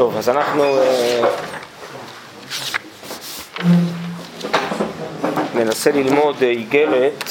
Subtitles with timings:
[0.00, 1.22] טוב, אז אנחנו אה,
[5.54, 7.24] ננסה ללמוד אה, איגרת,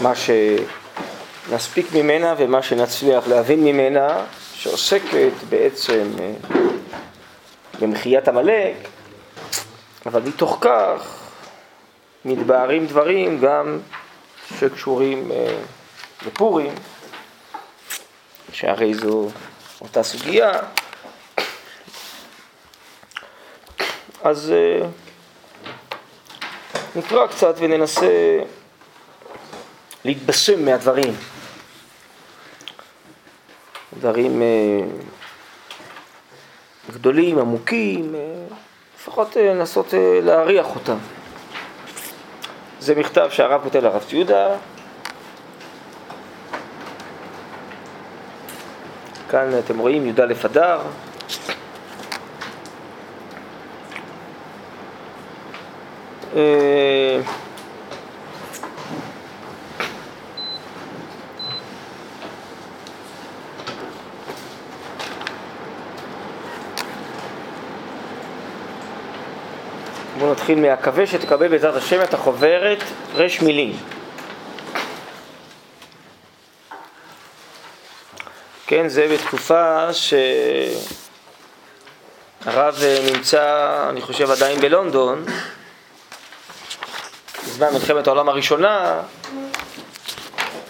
[0.00, 4.24] מה שנספיק ממנה ומה שנצליח להבין ממנה,
[4.54, 6.32] שעוסקת בעצם אה,
[7.80, 8.76] במחיית עמלק,
[10.06, 11.30] אבל מתוך כך
[12.24, 13.78] מתבהרים דברים גם
[14.58, 15.32] שקשורים
[16.26, 16.74] לפורים,
[18.52, 19.28] שהרי זו
[19.80, 20.52] אותה סוגיה.
[24.26, 24.54] אז uh,
[26.96, 28.40] נקרא קצת וננסה
[30.04, 31.14] להתבשם מהדברים.
[34.00, 34.44] דברים uh,
[36.92, 38.18] גדולים, עמוקים, uh,
[38.96, 40.96] לפחות לנסות להריח אותם.
[42.80, 44.56] זה מכתב שהרב כותב לרב ציודה,
[49.30, 50.80] כאן אתם רואים י"א אדר.
[56.36, 56.44] בואו
[70.32, 72.82] נתחיל מהקווה שתקבל בעזרת השם את החוברת
[73.14, 73.76] רש מילים.
[78.66, 79.88] כן, זה בתקופה
[82.42, 82.78] שהרב
[83.12, 85.24] נמצא, אני חושב, עדיין בלונדון,
[87.56, 89.00] בזמן מלחמת העולם הראשונה,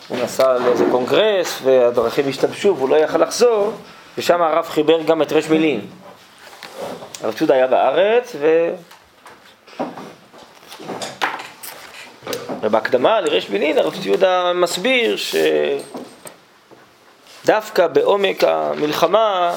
[0.09, 3.73] הוא נסע לאיזה קונגרס והדרכים השתבשו והוא לא יכל לחזור,
[4.19, 5.87] ושם הרב חיבר גם את רש מילים.
[7.23, 8.69] הרב צ'ודה היה בארץ ו...
[12.61, 15.37] ובהקדמה לרש מילין הרב ציודה מסביר ש...
[17.45, 19.57] דווקא בעומק המלחמה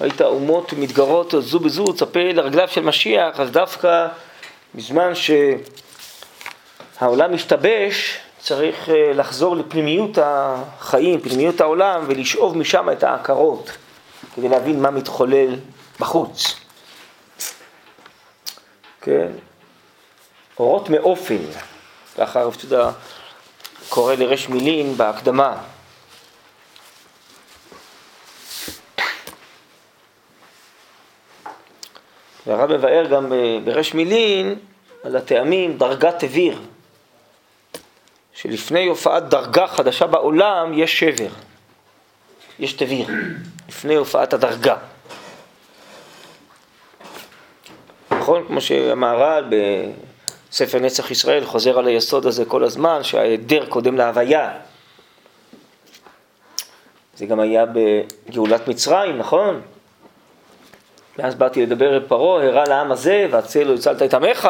[0.00, 4.08] ראית אומות מתגרות זו בזו, צפה לרגליו של משיח, אז דווקא
[4.74, 5.12] בזמן
[6.98, 13.70] שהעולם משתבש, צריך אה, לחזור לפנימיות החיים, פנימיות העולם, ולשאוב משם את ההכרות,
[14.34, 15.56] כדי להבין מה מתחולל
[16.00, 16.56] בחוץ.
[19.00, 19.28] כן?
[20.58, 21.38] אורות מאופן,
[22.18, 22.90] ככה הרב צודה
[23.88, 25.56] קורא לרש מילין בהקדמה.
[32.46, 33.32] והרב מבאר גם
[33.64, 34.54] ברש מילין
[35.04, 36.60] על הטעמים דרגת אוויר,
[38.32, 41.28] שלפני הופעת דרגה חדשה בעולם יש שבר,
[42.58, 43.06] יש תביר,
[43.68, 44.76] לפני הופעת הדרגה.
[48.10, 48.44] נכון?
[48.46, 49.44] כמו שהמהר"ל
[50.52, 54.52] ספר נצח ישראל חוזר על היסוד הזה כל הזמן, שההיעדר קודם להוויה.
[57.14, 59.60] זה גם היה בגאולת מצרים, נכון?
[61.18, 64.48] ואז באתי לדבר אל פרעה, הראה לעם הזה, והצל הצלת את עמך.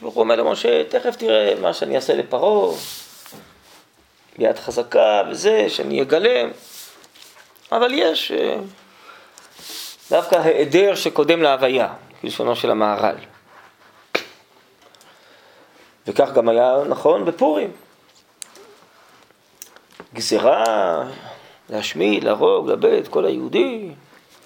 [0.00, 2.74] הוא אומר למשה, תכף תראה מה שאני אעשה לפרעה,
[4.38, 6.50] ביד חזקה וזה, שאני אגלם.
[7.72, 8.56] אבל יש אה,
[10.10, 11.88] דווקא היעדר שקודם להוויה,
[12.20, 13.16] כלשונו של המהר"ל.
[16.06, 17.70] וכך גם היה נכון בפורים.
[20.14, 20.64] גזירה
[21.70, 23.90] להשמיד, להרוג, לאבד כל היהודי,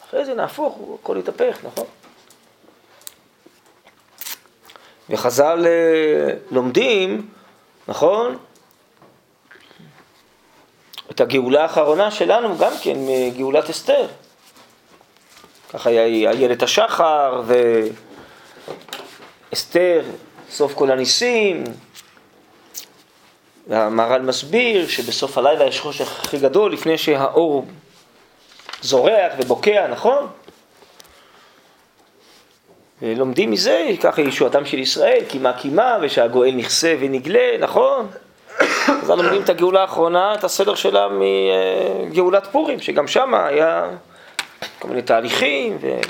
[0.08, 1.86] אחרי זה נהפוך, הכל יתהפך, נכון?
[5.10, 7.28] וחז"ל אה, לומדים,
[7.88, 8.38] נכון?
[11.10, 14.06] את הגאולה האחרונה שלנו גם כן מגאולת אסתר.
[15.72, 17.42] ככה היה איילת השחר
[19.52, 20.02] ואסתר
[20.50, 21.64] סוף כל הניסים,
[23.66, 27.66] והמהר"ל מסביר שבסוף הלילה יש חושך הכי גדול לפני שהאור
[28.82, 30.26] זורח ובוקע, נכון?
[33.02, 38.06] ולומדים מזה, ככה ישועתם של ישראל, קימה קימה, ושהגואל נכסה ונגלה, נכון?
[39.02, 43.86] אז לומדים את הגאולה האחרונה, את הסדר שלה מגאולת פורים, שגם שם היה
[44.78, 46.00] כל מיני תהליכים ו...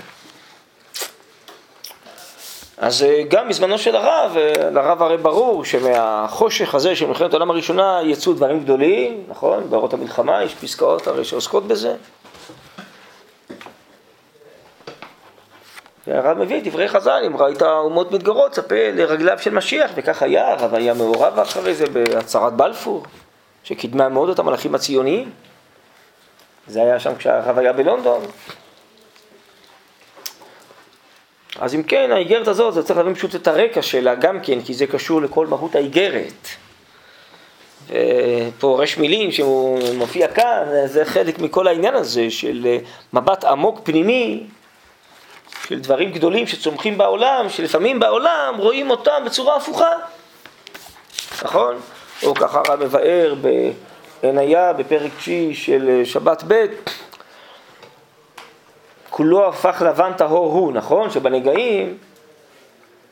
[2.81, 7.51] אז אה, גם בזמנו של הרב, אה, לרב הרי ברור שמהחושך הזה של מלחמת העולם
[7.51, 9.71] הראשונה יצאו דברים גדולים, נכון?
[9.71, 11.95] באורות המלחמה יש פסקאות הרי שעוסקות בזה.
[16.09, 20.75] והרב מביא דברי חז"ל, אם ראית אומות מתגרות, צפה לרגליו של משיח, וכך היה, הרב
[20.75, 23.05] היה מעורב אחרי זה בהצהרת בלפור,
[23.65, 25.31] שקידמה מאוד את המלאכים הציוניים.
[26.67, 28.21] זה היה שם כשהרב היה בלונדון.
[31.59, 34.75] אז אם כן, האיגרת הזאת, זה צריך להבין פשוט את הרקע שלה גם כן, כי
[34.75, 36.49] זה קשור לכל מהות האיגרת.
[38.59, 42.77] פה רש מילים שהוא מופיע כאן, זה חלק מכל העניין הזה של
[43.13, 44.47] מבט עמוק פנימי
[45.69, 49.91] של דברים גדולים שצומחים בעולם, שלפעמים בעולם רואים אותם בצורה הפוכה,
[51.43, 51.77] נכון?
[52.23, 53.35] או ככה הרב מבאר
[54.23, 56.67] בעניה בפרק תשיעי של שבת ב',
[59.11, 61.11] כולו הפך לבן טהור הוא, נכון?
[61.11, 61.99] שבנגעים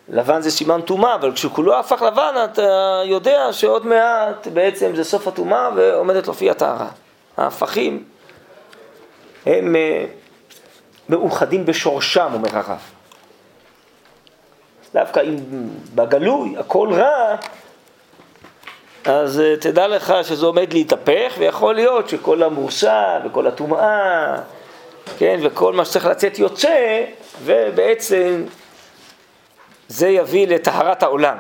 [0.09, 5.29] לבן זה סימן טומאה, אבל כשכולו הפך לבן אתה יודע שעוד מעט בעצם זה סוף
[5.29, 6.89] הטומאה ועומדת להופיע טהרה.
[7.37, 8.05] ההפכים
[9.47, 10.05] הם אה,
[11.09, 12.81] מאוחדים בשורשם, אומר הרב.
[14.95, 15.37] דווקא אם
[15.95, 17.37] בגלוי הכל רע,
[19.05, 24.37] אז אה, תדע לך שזה עומד להתהפך, ויכול להיות שכל המורסה וכל הטומאה,
[25.19, 27.05] כן, וכל מה שצריך לצאת יוצא,
[27.45, 28.45] ובעצם
[29.89, 31.37] זה יביא לטהרת העולם.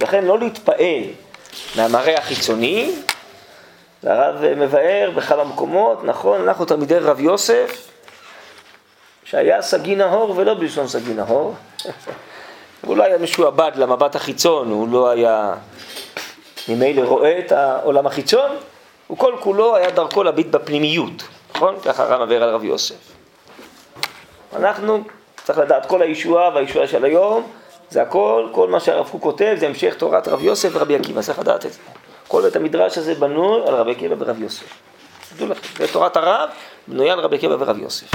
[0.00, 1.04] לכן לא להתפעל
[1.76, 2.92] מהמראה החיצוני,
[4.02, 7.89] והרב מבאר בכמה מקומות, נכון, אנחנו תלמידי רב יוסף,
[9.30, 11.54] שהיה סגי נהור ולא בלשון סגי נהור.
[12.86, 15.54] הוא לא היה משועבד למבט החיצון, הוא לא היה
[16.68, 18.50] ממילא רואה את העולם החיצון,
[19.06, 21.22] הוא כל כולו היה דרכו להביט בפנימיות,
[21.54, 21.76] נכון?
[21.84, 22.94] ככה הרב מבאר על רב יוסף.
[24.56, 25.02] אנחנו,
[25.44, 27.46] צריך לדעת, כל הישועה והישועה של היום,
[27.90, 31.38] זה הכל, כל מה שהרב קוק כותב זה המשך תורת רב יוסף ורבי עקיבא, צריך
[31.38, 31.78] לדעת את זה.
[32.28, 34.66] כל בית המדרש הזה בנוי על רבי עקיבא ורב יוסף.
[35.36, 36.48] תדעו לכם, תורת הרב
[36.88, 38.06] בנויה על רבי עקיבא ורב יוסף.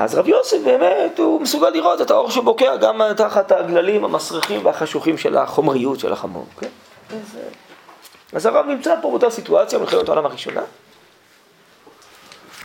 [0.00, 5.18] אז רב יוסף באמת, הוא מסוגל לראות את האור שבוקע גם תחת הגללים המסריחים והחשוכים
[5.18, 6.68] של החומריות של החמור, כן?
[7.10, 7.38] אז,
[8.32, 10.62] אז הרב נמצא פה באותה סיטואציה, מלחמת העולם הראשונה,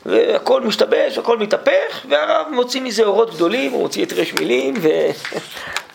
[0.06, 4.74] והכל משתבש, הכל מתהפך, והרב מוציא מזה אורות גדולים, הוא מוציא את רש מילים,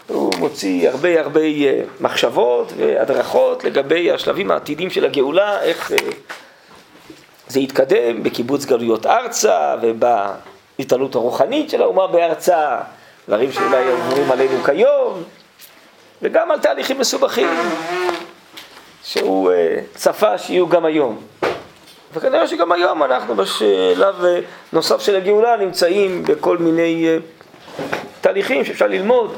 [0.09, 5.97] והוא מוציא הרבה הרבה אה, מחשבות והדרכות לגבי השלבים העתידים של הגאולה, איך אה,
[7.49, 10.05] זה יתקדם בקיבוץ גלויות ארצה וב...
[10.79, 12.77] ההתעלות הרוחנית של האומה בארצה,
[13.29, 15.23] דברים שאולי עוברים עלינו כיום,
[16.23, 17.49] וגם על תהליכים מסובכים
[19.05, 21.19] שהוא אה, צפה שיהיו גם היום.
[22.15, 24.41] וכנראה שגם היום אנחנו בשלב אה,
[24.73, 27.19] נוסף של הגאולה נמצאים בכל מיני אה,
[28.21, 29.33] תהליכים שאפשר ללמוד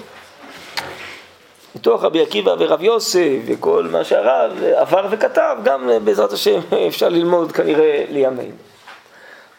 [1.75, 7.53] מתוך רבי עקיבא ורב יוסף וכל מה שהרב עבר וכתב, גם בעזרת השם אפשר ללמוד
[7.53, 8.70] כנראה לימינו.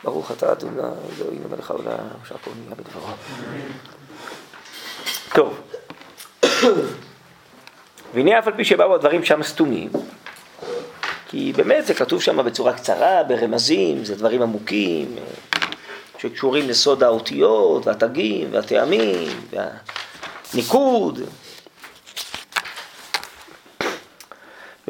[0.03, 0.81] ברוך אתה אדוני
[1.17, 3.07] אלוהינו מלך העולם, שהכל נהיה בדברו.
[5.33, 5.61] טוב,
[8.13, 9.89] והנה אף על פי שבאו הדברים שם סתומים,
[11.27, 15.15] כי באמת זה כתוב שם בצורה קצרה, ברמזים, זה דברים עמוקים,
[16.17, 19.29] שקשורים לסוד האותיות והתגים והטעמים
[20.53, 21.19] והניקוד.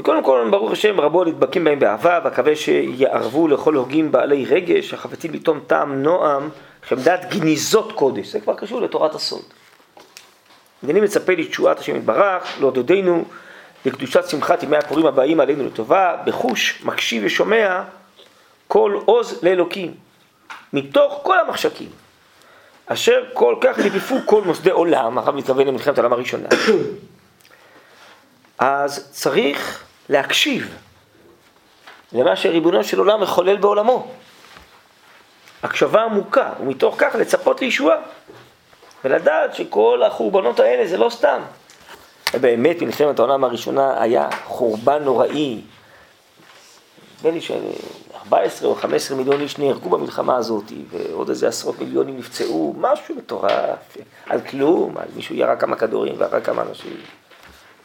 [0.02, 5.34] וקודם כל, ברוך השם, רבו נדבקים בהם באהבה, ואקווה שיערבו לכל הוגים בעלי רגש, החפצים
[5.34, 6.50] לטעום טעם נועם,
[6.88, 8.28] חמדת גניזות קודש.
[8.28, 9.42] זה כבר קשור לתורת הסוד.
[10.84, 13.26] ואני מצפה לתשועת השם יתברך, לעודדנו
[13.86, 17.84] לקדושת שמחת ימי הפורים הבאים עלינו לטובה, בחוש מקשיב ושומע
[18.68, 19.94] כל עוז לאלוקים,
[20.74, 21.90] מתוך כל המחשקים,
[22.86, 26.50] אשר כל כך נדיפו כל מוסדי עולם, הרב מתכוון למלחמת העולם הראשונה.
[28.60, 30.76] אז צריך להקשיב
[32.14, 34.08] למה שריבונו של עולם מחולל בעולמו.
[35.64, 37.98] הקשבה עמוקה, ומתוך כך לצפות לישועה.
[39.04, 41.42] ולדעת שכל החורבנות האלה זה לא סתם.
[42.34, 45.62] באמת מלחמת העולם הראשונה היה חורבן נוראי.
[47.20, 52.76] נדמה לי ש-14 או 15 מיליון איש נהרגו במלחמה הזאת, ועוד איזה עשרות מיליונים נפצעו,
[52.78, 56.98] משהו מטורף, על כלום, על מישהו ירה כמה כדורים והרג כמה אנשים.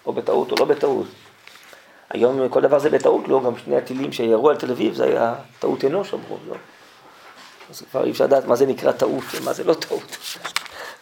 [0.07, 1.07] או בטעות או לא בטעות.
[2.11, 5.35] היום כל דבר זה בטעות, לא, גם שני הטילים שירו על תל אביב זה היה
[5.59, 6.55] טעות אנוש אמרו, לא.
[7.71, 10.17] אז כבר אי אפשר לדעת מה זה נקרא טעות ומה זה לא טעות.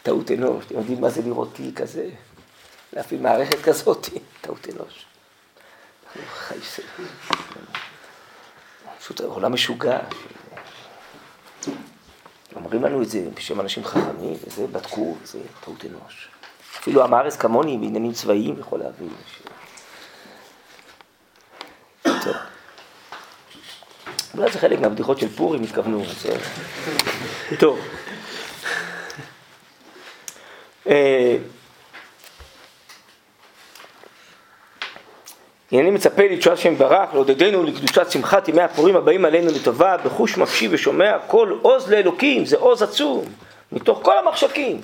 [0.02, 2.08] טעות אנוש, אתם יודעים מה זה לראות טיל כזה?
[2.92, 4.08] להפעיל מערכת כזאת,
[4.40, 5.04] טעות אנוש.
[9.00, 9.98] פשוט עולם משוגע.
[12.56, 16.28] אומרים לנו את זה בשם אנשים חכמים, וזה בדקו, זה טעות אנוש.
[16.78, 19.08] אפילו עם הארץ כמוני בעניינים צבאיים יכול להבין.
[22.04, 22.34] טוב.
[24.36, 26.02] אולי זה חלק מהבדיחות של פורים התכוונו.
[27.58, 27.80] טוב.
[30.88, 31.36] אה,
[35.72, 40.70] אני מצפה לתשועת השם ברך, לעודדנו לקדושת שמחת ימי הפורים הבאים עלינו לטובה, בחוש מקשיב
[40.74, 43.24] ושומע, כל עוז לאלוקים, זה עוז עצום,
[43.72, 44.80] מתוך כל המחשקים.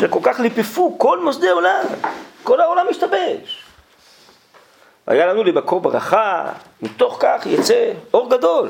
[0.00, 1.84] שכל כך ליפפו כל מוסדי עולם.
[2.42, 3.67] כל העולם משתבש.
[5.08, 6.46] והיה לנו למקור ברכה,
[6.82, 8.68] מתוך כך יצא אור גדול.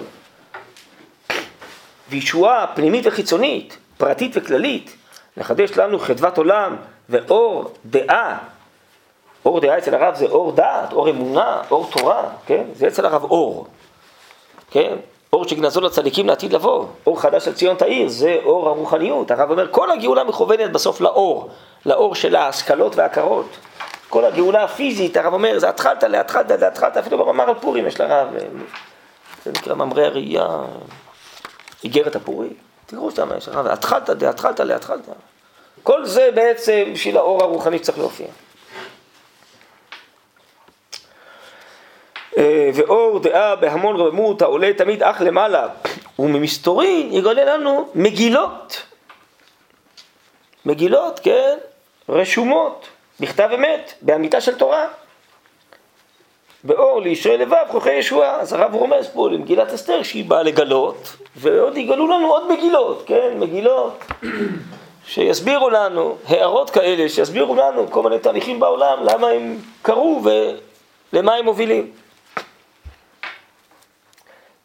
[2.08, 4.96] וישועה פנימית וחיצונית, פרטית וכללית,
[5.36, 6.76] לחדש לנו חדוות עולם
[7.08, 8.38] ואור דעה.
[9.44, 12.64] אור דעה אצל הרב זה אור דעת, אור אמונה, אור תורה, כן?
[12.74, 13.66] זה אצל הרב אור,
[14.70, 14.96] כן?
[15.32, 19.30] אור שגנזו לצדיקים לעתיד לבוא, אור חדש על ציון תאיר, זה אור הרוחניות.
[19.30, 21.50] הרב אומר, כל הגאולה מכוונת בסוף לאור,
[21.86, 23.46] לאור של ההשכלות וההכרות.
[24.08, 28.00] כל הגאולה הפיזית, הרב אומר, זה התחלת להתחלת, זה התחלת, אפילו במאמר על פורים יש
[28.00, 28.28] לרב,
[29.44, 30.46] זה נקרא ממרי הראייה,
[31.84, 32.52] איגרת הפורים.
[32.86, 35.08] תראו שם, יש לרב, התחלת, התחלת, להתחלת.
[35.82, 38.26] כל זה בעצם בשביל האור הרוחני שצריך להופיע.
[42.38, 45.68] אה, ואור דעה בהמון רממות העולה תמיד אך למעלה
[46.18, 48.82] וממסתורין יגלה לנו מגילות.
[50.64, 51.58] מגילות, כן,
[52.08, 52.88] רשומות,
[53.20, 54.86] בכתב אמת, באמיתה של תורה.
[56.64, 58.40] באור לישראל לבב כוחי ישועה.
[58.40, 63.30] אז הרב רומז פה למגילת אסתר שהיא באה לגלות, ועוד יגלו לנו עוד מגילות, כן,
[63.36, 64.04] מגילות
[65.06, 70.22] שיסבירו לנו, הערות כאלה, שיסבירו לנו כל מיני תהליכים בעולם, למה הם קרו
[71.12, 71.90] ולמה הם מובילים.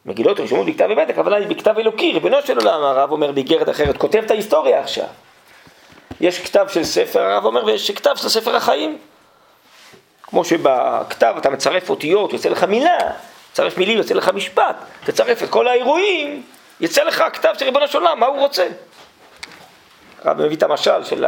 [0.06, 3.98] מגילות רשומות בכתב אמת, הכוונה היא בכתב אלוקי, ריבונו של עולם, הרב אומר באיגרת אחרת,
[3.98, 5.08] כותב את ההיסטוריה עכשיו.
[6.22, 8.98] יש כתב של ספר, הרב אומר, ויש כתב של ספר החיים.
[10.24, 12.98] כמו שבכתב אתה מצרף אותיות, יוצא לך מילה,
[13.52, 16.44] מצרף מילים, יוצא לך משפט, תצרף את כל האירועים,
[16.80, 18.68] יצא לך כתב של ריבונו של עולם, מה הוא רוצה?
[20.24, 21.26] הרב מביא את המשל של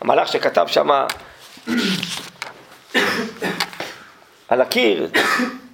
[0.00, 0.88] המלאך שכתב שם
[4.48, 5.08] על הקיר,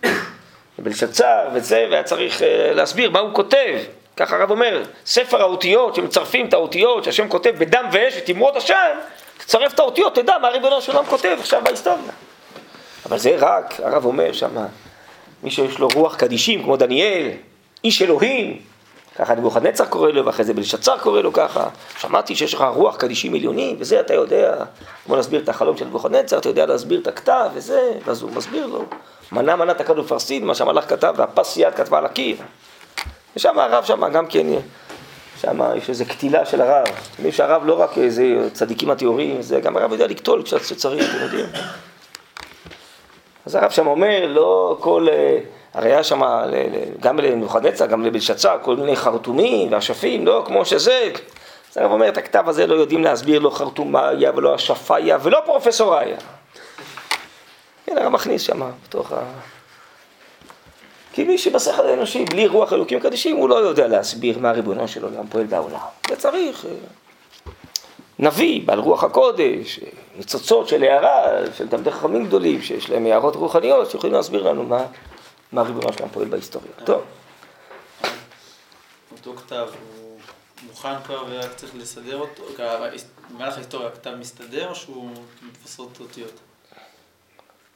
[0.79, 3.79] בלשצר וזה, והיה צריך אה, להסביר מה הוא כותב.
[4.17, 8.99] ככה הרב אומר, ספר האותיות, שמצרפים את האותיות, שהשם כותב בדם ואש ותמרות השם,
[9.39, 12.13] תצרף את האותיות, תדע מה ריבונו של עולם כותב עכשיו בהיסטוריה.
[13.07, 14.67] אבל זה רק, הרב אומר שמה,
[15.43, 17.31] מי שיש לו רוח קדישים, כמו דניאל,
[17.85, 18.61] איש אלוהים,
[19.17, 21.69] ככה נבוכדנצר קורא לו, ואחרי זה בלשצר קורא לו ככה.
[21.99, 24.55] שמעתי שיש לך רוח קדישים עליונים, וזה אתה יודע,
[25.07, 28.67] בוא נסביר את החלום של נבוכדנצר, אתה יודע להסביר את הכתב וזה, ואז הוא מסביר
[28.67, 28.85] לו.
[29.33, 32.37] מנה מנה תקדו פרסית, מה שהמלאך כתב, והפס יד כתבה על הקיר.
[33.37, 34.47] ושם הרב שם גם כן,
[35.41, 36.87] שם יש איזו קטילה של הרב.
[37.19, 41.47] מי שהרב לא רק איזה צדיקים הטהורים, זה גם הרב יודע לקטול כשצריך, אתם יודעים.
[43.47, 45.39] אז הרב שם אומר, לא כל, אה,
[45.75, 46.21] הרי היה שם
[47.01, 51.11] גם לנבוכדנצר, גם לבלשצר, כל מיני חרטומים ואשפים, לא כמו שזה.
[51.71, 56.17] אז הרב אומר, את הכתב הזה לא יודעים להסביר, לא חרטומיה ולא אשפיה ולא פרופסוריה.
[57.87, 59.17] כן, הרב מכניס שם, בתוך ה...
[61.17, 65.05] כי מי שבשכל האנושי, בלי רוח אלוקים קדישים, הוא לא יודע להסביר מה ריבונו של
[65.05, 65.79] עולם פועל בעולם.
[66.11, 66.71] וצריך אה,
[68.19, 73.37] נביא, בעל רוח הקודש, אה, ניצוצות של הערה, של תלמידי חכמים גדולים, שיש להם הערות
[73.37, 74.87] רוחניות, שיכולים להסביר לנו מה,
[75.53, 76.71] מה ריבונו של עולם פועל בהיסטוריה.
[76.85, 77.03] טוב.
[79.13, 79.67] אותו כתב,
[79.99, 80.19] הוא
[80.67, 82.43] מוכן כבר ורק צריך לסדר אותו?
[83.31, 85.11] במהלך ההיסטוריה הכתב מסתדר או שהוא
[85.43, 86.33] מתפסות אותיות?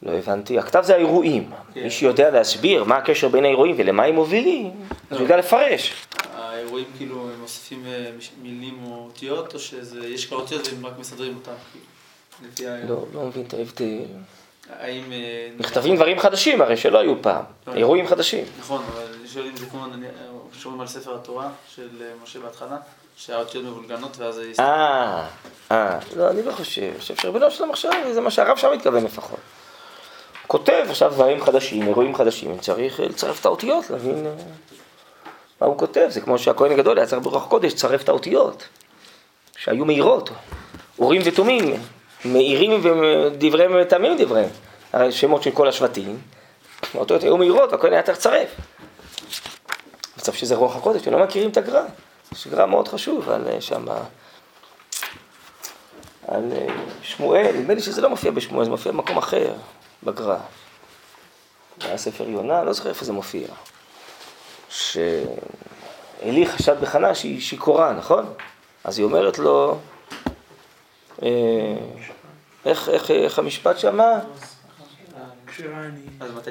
[0.02, 0.58] לא הבנתי.
[0.58, 1.50] הכתב זה האירועים.
[1.74, 1.82] כן.
[1.82, 4.70] מי שיודע להסביר מה הקשר בין האירועים ולמה הם מובילים,
[5.10, 5.94] אז הוא יודע לפרש.
[6.34, 8.10] האירועים כאילו הם מוסיפים אה,
[8.42, 11.52] מילים או אותיות, או שיש כבר אותיות והם רק מסדרים אותם?
[12.56, 13.98] כאילו, לא, לא מבין את ההבדל.
[14.80, 15.12] האם...
[15.12, 18.44] אה, נכתבים דברים חדשים הרי שלא היו פעם, לא, אירועים חדשים.
[18.58, 19.86] נכון, אבל אני שואל אם זה כמו,
[20.52, 22.76] שומעים על ספר התורה של אה, משה בהתחלה,
[23.16, 24.34] שהאותיות מבולגנות ואז...
[24.34, 24.62] זה...
[24.62, 25.26] אה,
[25.72, 29.04] אה, לא, אני לא חושב, אני חושב שרבנו שלום עכשיו, זה מה שהרב שם מתכוון
[29.04, 29.40] לפחות.
[30.50, 34.32] כותב עכשיו דברים חדשים, אירועים חדשים, צריך לצרף את האותיות, להבין אה,
[35.60, 36.06] מה הוא כותב.
[36.08, 38.68] זה כמו שהכהן הגדול היה צריך ברוח קודש לצרף את האותיות,
[39.56, 40.30] שהיו מהירות,
[40.98, 41.74] אורים ותומים,
[42.24, 44.48] מאירים ודבריהם מטעמים דבריהם.
[44.92, 46.20] הרי שמות של כל השבטים,
[46.94, 48.56] האותיות היו מהירות, הכהן היה צריך לצרף.
[50.18, 51.82] מצב שזה רוח הקודש, הם לא מכירים את הגר"א.
[52.32, 53.84] יש גר"א מאוד חשוב על אה, שם,
[56.28, 56.66] על אה,
[57.02, 59.52] שמואל, נדמה לי שזה לא מופיע בשמואל, זה מופיע במקום אחר.
[60.02, 60.36] בגר"א.
[61.80, 63.46] היה ספר יונה, לא זוכר איפה זה מופיע.
[64.68, 68.32] שעלי חשד בחנה שהיא שיכורה, נכון?
[68.84, 69.78] אז היא אומרת לו,
[71.22, 71.28] אה,
[72.64, 74.18] איך, איך, איך המשפט שמה?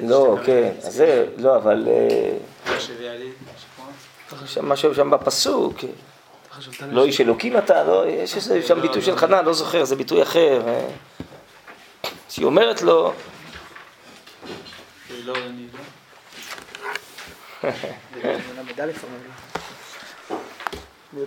[0.02, 1.88] לא, כן, אז זה, לא, אבל...
[1.88, 2.36] אה,
[4.62, 5.74] משהו שם בפסוק,
[6.88, 8.34] לא איש אלוקים אתה, לא, יש
[8.66, 10.62] שם ביטוי של חנה, לא זוכר, זה ביטוי אחר.
[10.66, 10.88] אה.
[12.28, 13.12] שהיא אומרת לו,
[15.24, 15.80] לא, אני לא.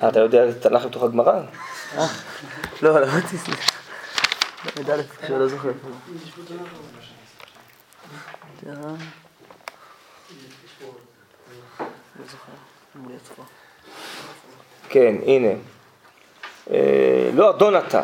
[0.10, 1.42] אתה יודע תנ"ך לתוך הגמרא?
[2.82, 3.36] לא, למדתי.
[4.80, 5.72] י"א, שלא זוכר.
[14.90, 15.48] כן, הנה.
[16.72, 18.02] אה, לא אדון אתה.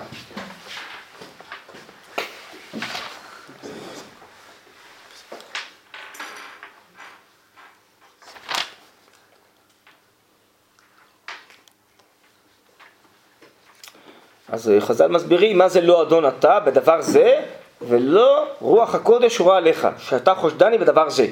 [14.52, 17.42] אז אה, חז"ל מסבירים מה זה לא אדון אתה בדבר זה,
[17.82, 21.28] ולא רוח הקודש הורה עליך, שאתה חושדני בדבר זה.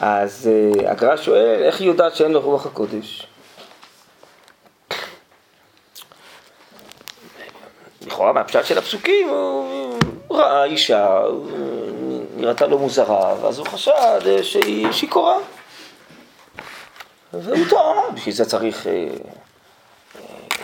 [0.00, 3.26] אז אה, הגר"א שואל, איך היא יודעת שאין לו רוח הקודש?
[8.06, 9.98] לכאורה מהפשט של הפסוקים הוא
[10.30, 11.22] ראה אישה,
[12.36, 15.36] נראתה לו מוזרה, ואז הוא חשד אה, שהיא שיכורה.
[17.42, 19.06] והוא טוען, בשביל זה צריך אה,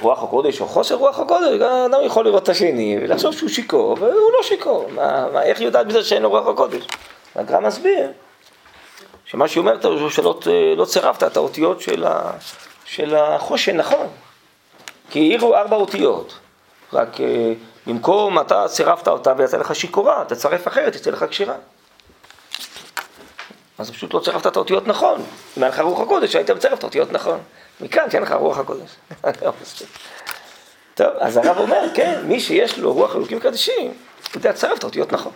[0.00, 4.33] רוח הקודש או חוסר רוח הקודש, אדם יכול לראות את השני ולחשוב שהוא שיכור, והוא
[4.39, 4.89] לא שיכור.
[4.95, 6.85] מה, מה, איך יודעת בזה שאין לו רוח הקודש?
[7.37, 8.12] הגר"א מסביר
[9.25, 10.41] שמה שהיא אומרת הוא שלא
[10.77, 12.31] לא צירפת את האותיות של, ה,
[12.85, 14.07] של החושן נכון.
[15.11, 16.35] כי העירו ארבע אותיות,
[16.93, 17.17] רק
[17.87, 21.55] במקום אתה צירפת אותה ויצא לך שיכורה, תצרף אחרת, יצא לך כשירה.
[23.81, 25.23] אז פשוט לא צירפת את האותיות נכון.
[25.57, 27.39] אם היה לך רוח הקודש, היית מצרף את האותיות נכון.
[27.81, 28.91] מכאן שאין לך רוח הקודש.
[30.95, 33.95] טוב, אז הרב אומר, כן, מי שיש לו רוח אלוקים קדשים, הוא
[34.35, 35.33] יודע לצרף את האותיות נכון.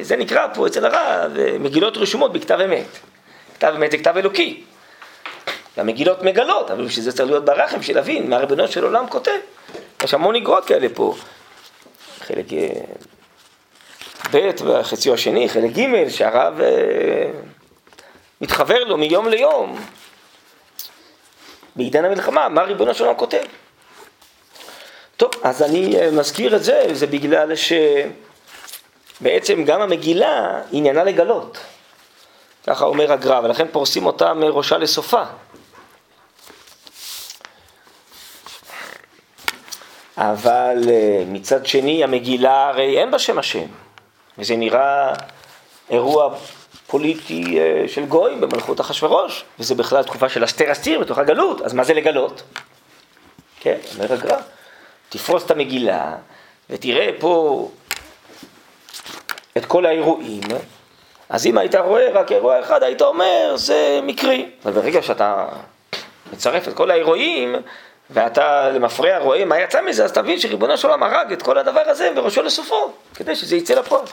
[0.00, 2.86] זה נקרא פה אצל הרב מגילות רשומות בכתב אמת.
[3.54, 4.64] כתב אמת זה כתב אלוקי.
[5.76, 9.32] המגילות מגלות, אבל בשביל זה צריך להיות ברחם, בשביל להבין מה ריבונו של עולם כותב.
[10.04, 11.14] יש המון אגרות כאלה פה.
[12.20, 12.68] חלק אה,
[14.30, 17.30] ב' והחציו השני, חלק ג', שהרב אה,
[18.40, 19.80] מתחבר לו מיום ליום.
[21.76, 23.42] בעידן המלחמה, מה ריבונו של עולם כותב.
[25.16, 27.72] טוב, אז אני אה, מזכיר את זה, זה בגלל ש...
[29.20, 31.58] בעצם גם המגילה עניינה לגלות.
[32.66, 35.22] ככה אומר הגר"א, ולכן פורסים אותה מראשה לסופה.
[40.16, 43.66] אבל אה, מצד שני המגילה הרי אין בה שם השם,
[44.38, 45.12] וזה נראה
[45.90, 46.34] אירוע
[46.86, 51.72] פוליטי אה, של גויים במלכות אחשורוש, וזה בכלל תקופה של אסתר אסתיר בתוך הגלות, אז
[51.72, 52.42] מה זה לגלות?
[53.60, 54.36] כן, אומר הגר"א,
[55.08, 56.16] תפרוס את המגילה
[56.70, 57.68] ותראה פה
[59.56, 60.42] את כל האירועים,
[61.28, 64.50] אז אם היית רואה רק אירוע אחד, היית אומר, זה מקרי.
[64.64, 65.46] אבל ברגע שאתה
[66.32, 67.54] מצרף את כל האירועים,
[68.12, 71.82] ואתה למפרע רואה מה יצא מזה, אז תבין שריבונו של עולם הרג את כל הדבר
[71.86, 74.04] הזה בראשו לסופו, כדי שזה יצא לפועל.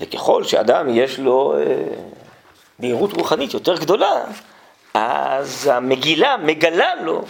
[0.00, 1.54] וככל שאדם יש לו
[2.82, 4.24] אה, רוחנית יותר גדולה,
[4.94, 7.24] אז המגילה מגלה לו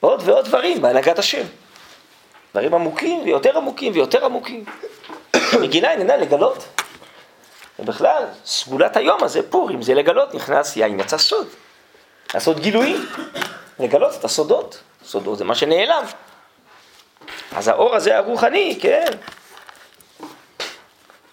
[0.00, 1.42] עוד ועוד דברים בהנהגת השם.
[2.52, 4.64] דברים עמוקים ויותר עמוקים ויותר עמוקים.
[5.52, 6.87] המגילה איננה לגלות.
[7.78, 11.46] ובכלל, סגולת היום הזה, פורים, זה לגלות, נכנס יין יצא סוד.
[12.34, 13.06] לעשות גילויים,
[13.78, 14.80] לגלות את הסודות.
[15.04, 16.04] סודות זה מה שנעלם.
[17.56, 19.10] אז האור הזה הרוחני, כן,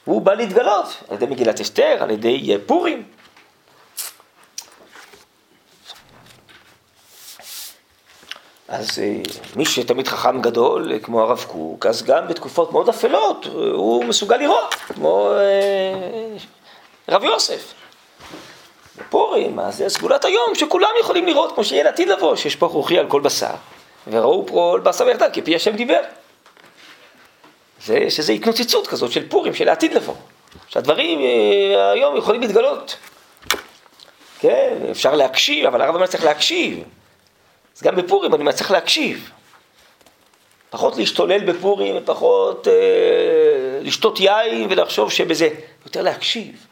[0.06, 3.04] הוא בא להתגלות על ידי מגילת אסתר, על ידי פורים.
[8.68, 9.16] אז אה,
[9.56, 14.06] מי שתמיד חכם גדול, אה, כמו הרב קוק, אז גם בתקופות מאוד אפלות אה, הוא
[14.06, 15.30] מסוגל לראות, כמו
[17.10, 17.74] רב יוסף.
[18.98, 23.00] בפורים, אז זה סגולת היום שכולם יכולים לראות, כמו שיהיה לעתיד לבוא, שיש פה רוחי
[23.00, 23.54] על כל בשר,
[24.08, 26.02] וראו פה על בשר ויחדיו, כי פי השם דיבר.
[27.86, 30.14] זה שזה התנוצצות כזאת של פורים, של העתיד לבוא.
[30.68, 31.20] שהדברים
[31.94, 32.98] היום יכולים להתגלות.
[34.40, 36.84] כן, אפשר להקשיב, אבל הרב אומר צריך להקשיב.
[37.76, 39.32] אז גם בפורים אני מצליח להקשיב.
[40.70, 42.74] פחות להשתולל בפורים, פחות אה,
[43.82, 45.50] לשתות יין ולחשוב שבזה,
[45.86, 46.68] יותר להקשיב.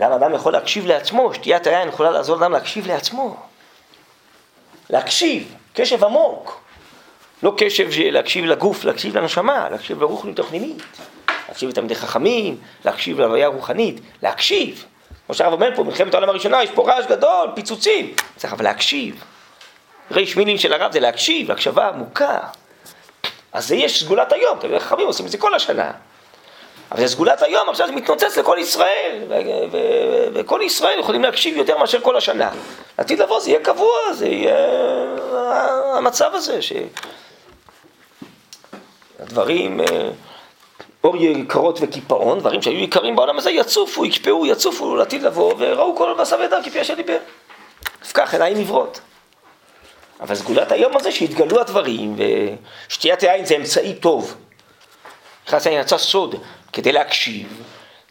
[0.00, 3.36] גם אדם יכול להקשיב לעצמו, שתיית היין יכולה לעזור לאדם להקשיב לעצמו.
[4.90, 6.60] להקשיב, קשב עמוק.
[7.42, 10.82] לא קשב להקשיב לגוף, להקשיב לנשמה, להקשיב לרוחנית תוכנינית.
[11.48, 14.84] להקשיב לתלמידי חכמים, להקשיב להוויה רוחנית, להקשיב.
[15.26, 18.14] כמו שהרב אומר פה, מלחמת העולם הראשונה, יש פה רעש גדול, פיצוצים.
[18.36, 19.24] צריך אבל להקשיב.
[20.10, 22.38] ריש מילים של הרב זה להקשיב, הקשבה עמוקה.
[23.52, 25.92] אז זה יש סגולת היום, תלמידי חכמים עושים את זה כל השנה.
[26.92, 29.22] אבל זה סגולת היום, עכשיו זה מתנוצץ לכל ישראל,
[30.34, 32.50] וכל ישראל יכולים להקשיב יותר מאשר כל השנה.
[32.98, 34.56] לעתיד לבוא זה יהיה קבוע, זה יהיה
[35.98, 36.58] המצב הזה,
[39.18, 39.86] שהדברים אה,
[41.04, 46.14] אור יקרות וקיפאון, דברים שהיו יקרים בעולם הזה, יצופו, יקפאו, יצופו לעתיד לבוא, וראו כל
[46.18, 47.18] בשר ודם כפי אשר דיבר.
[48.02, 49.00] הפקח עיניים עיוורות.
[50.20, 52.16] אבל סגולת היום הזה שהתגלו הדברים,
[52.88, 54.34] ושתיית יין זה אמצעי טוב.
[55.46, 56.34] נכנס לעניין יצא סוד
[56.72, 57.62] כדי להקשיב,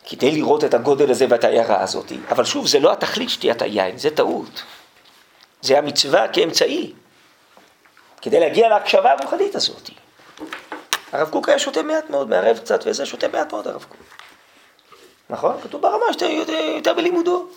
[0.09, 2.11] כדי לראות את הגודל הזה ואת העיירה הזאת.
[2.29, 4.63] אבל שוב, זה לא התכלית שתיית היין, זה טעות.
[5.61, 6.93] זה המצווה כאמצעי,
[8.21, 9.89] כדי להגיע להקשבה הרוחנית הזאת.
[11.11, 13.99] הרב קוק היה שותה מעט מאוד, מערב קצת וזה, שותה מעט מאוד הרב קוק.
[15.29, 15.61] נכון?
[15.63, 17.47] כתוב ברמה שאתה יותר, בלימודו.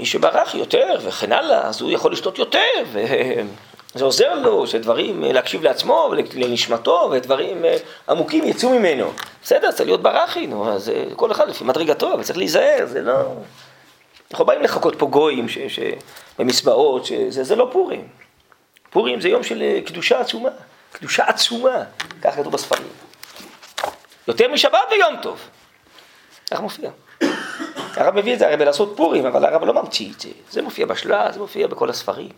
[0.00, 2.58] מי שברח יותר וכן הלאה, אז הוא יכול לשתות יותר,
[2.92, 7.76] וזה עוזר לו שדברים, להקשיב לעצמו ולנשמתו, ודברים אה,
[8.08, 9.12] עמוקים יצאו ממנו.
[9.42, 13.00] בסדר, צריך להיות ברחי, נו, אז אה, כל אחד לפי מדרגתו, אבל צריך להיזהר, זה
[13.00, 13.34] לא...
[14.30, 15.58] אנחנו באים לחכות פה גויים ש...
[15.58, 15.80] ש...
[16.38, 18.08] במסבעות, שזה זה לא פורים.
[18.90, 20.50] פורים זה יום של אה, קדושה עצומה,
[20.92, 21.84] קדושה עצומה,
[22.22, 22.88] כך כתוב בספרים.
[24.28, 25.40] יותר משבת ויום טוב.
[26.50, 26.90] כך מופיע.
[27.96, 30.28] הרב מביא את זה הרי בלעשות פורים, אבל הרב לא ממציא את זה.
[30.50, 32.28] זה מופיע בשלה, זה מופיע בכל הספרים.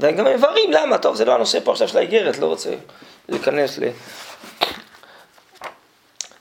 [0.00, 0.98] וגם איברים, למה?
[0.98, 2.70] טוב, זה לא הנושא פה עכשיו של האיגרת, לא רוצה
[3.28, 3.82] להיכנס ל...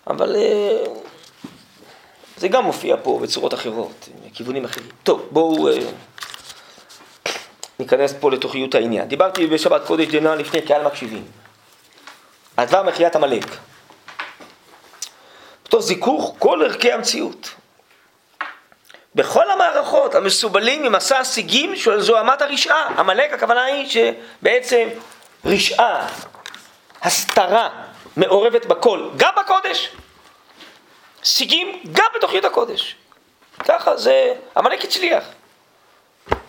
[0.08, 0.84] אבל אה,
[2.38, 4.90] זה גם מופיע פה בצורות אחרות, כיוונים אחרים.
[5.04, 5.78] טוב, בואו אה,
[7.80, 9.08] ניכנס פה לתוכיות העניין.
[9.08, 11.24] דיברתי בשבת קודש דנא לפני קהל מקשיבים.
[12.58, 13.46] הדבר מחיית עמלק.
[15.64, 17.50] תוך זיכוך כל ערכי המציאות.
[19.16, 22.88] בכל המערכות המסובלים ממסע השיגים של זוהמת הרשעה.
[22.98, 24.90] עמלק הכוונה היא שבעצם
[25.46, 26.08] רשעה,
[27.02, 27.70] הסתרה,
[28.18, 29.90] מעורבת בכל, גם בקודש.
[31.24, 32.96] שיגים גם בתוכנית הקודש.
[33.60, 35.24] ככה זה, עמלק הצליח.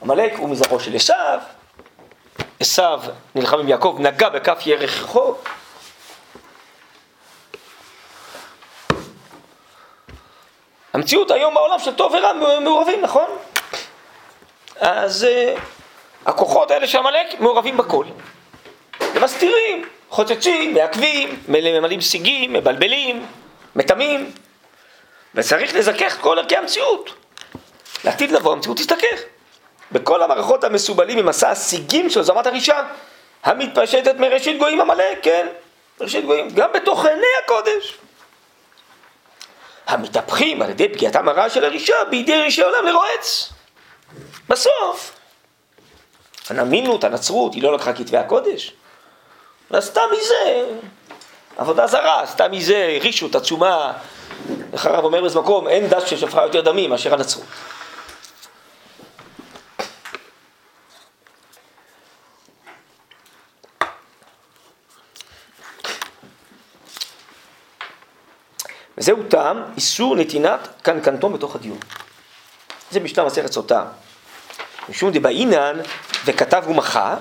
[0.02, 1.38] עמלק הוא מזרחו של עשיו,
[2.60, 3.00] עשיו
[3.34, 5.34] נלחם עם יעקב, נגע בכף ירחו.
[10.94, 13.26] המציאות היום בעולם של טוב ורע מעורבים, נכון?
[14.80, 15.60] אז uh,
[16.26, 18.04] הכוחות האלה של עמלק מעורבים בכל.
[19.14, 23.26] ומסתירים, חוצצים, מעכבים, ממלאים סיגים, מבלבלים,
[23.76, 24.30] מטמאים.
[25.34, 27.14] וצריך לזכך כל ערכי המציאות.
[28.04, 29.20] לעתיד לבוא המציאות תזדכך.
[29.92, 32.82] בכל המערכות המסובלים ממסע השיגים של זמת הרישה,
[33.44, 35.46] המתפשטת מראשית גויים עמלק, כן,
[36.00, 37.98] מראשית גויים, גם בתוך עיני הקודש.
[39.86, 43.52] המתהפכים על ידי פגיעתם הרעה של הרישה בידי רישי עולם לרועץ.
[44.48, 45.12] בסוף,
[46.50, 48.72] הנמינות, הנצרות, היא לא לקחה כתבי הקודש,
[49.70, 50.64] ועשתה מזה
[51.56, 53.92] עבודה זרה, עשתה מזה רישות עצומה
[54.72, 57.44] איך הרב אומר באיזה מקום, אין דת ששפכה יותר דמים מאשר הנצרות.
[68.98, 71.78] וזהו טעם איסור נתינת קנקנטון בתוך הדיון.
[72.90, 73.84] זה משנה מסכת סוטה.
[74.88, 75.76] משום דבעינן
[76.24, 77.16] וכתב ומחה,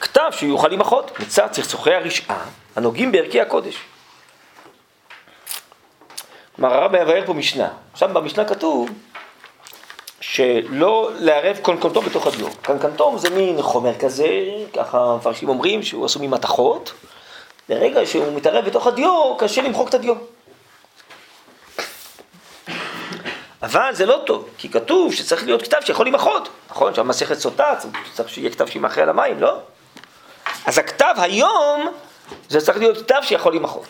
[0.00, 2.44] כתב שיוכל למחות מצד צחצוחי הרשעה
[2.76, 3.76] הנוגעים בערכי הקודש.
[6.56, 7.68] כלומר הרב מבאר פה משנה.
[7.92, 8.90] עכשיו במשנה כתוב
[10.20, 12.46] שלא לערב קונקנטום בתוך הדיו.
[12.64, 14.28] קונקנטום זה מין חומר כזה,
[14.76, 16.92] ככה המפרשים אומרים שהוא עשוי ממתכות.
[17.68, 20.14] ברגע שהוא מתערב בתוך הדיו, קשה למחוק את הדיו.
[23.62, 26.48] אבל זה לא טוב, כי כתוב שצריך להיות כתב שיכול למחות.
[26.70, 27.74] נכון, שם מסכת סוטה,
[28.12, 29.58] צריך שיהיה כתב שימחה על המים, לא?
[30.66, 31.92] אז הכתב היום,
[32.48, 33.86] זה צריך להיות כתב שיכול למחות.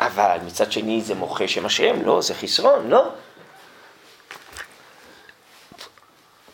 [0.00, 3.08] אבל מצד שני זה מוחה שם השם, לא, זה חסרון, לא?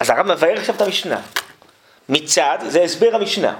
[0.00, 1.20] אז הרב מבאר עכשיו את המשנה.
[2.08, 3.56] מצד, זה הסבר המשנה.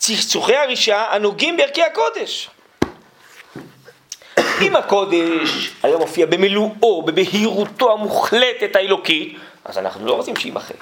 [0.00, 2.50] צחצוחי הרישה הנוגעים בערכי הקודש.
[4.62, 10.74] אם הקודש היה מופיע במילואו, בבהירותו המוחלטת האלוקית, אז אנחנו לא רוצים שיימחה.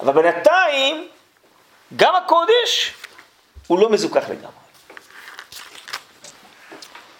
[0.00, 1.08] אבל בינתיים,
[1.96, 2.92] גם הקודש
[3.66, 4.52] הוא לא מזוכח לגמרי.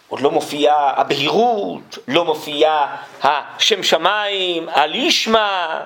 [0.08, 2.86] עוד לא מופיעה הבהירות, לא מופיע
[3.22, 5.80] השם שמיים, הלישמע.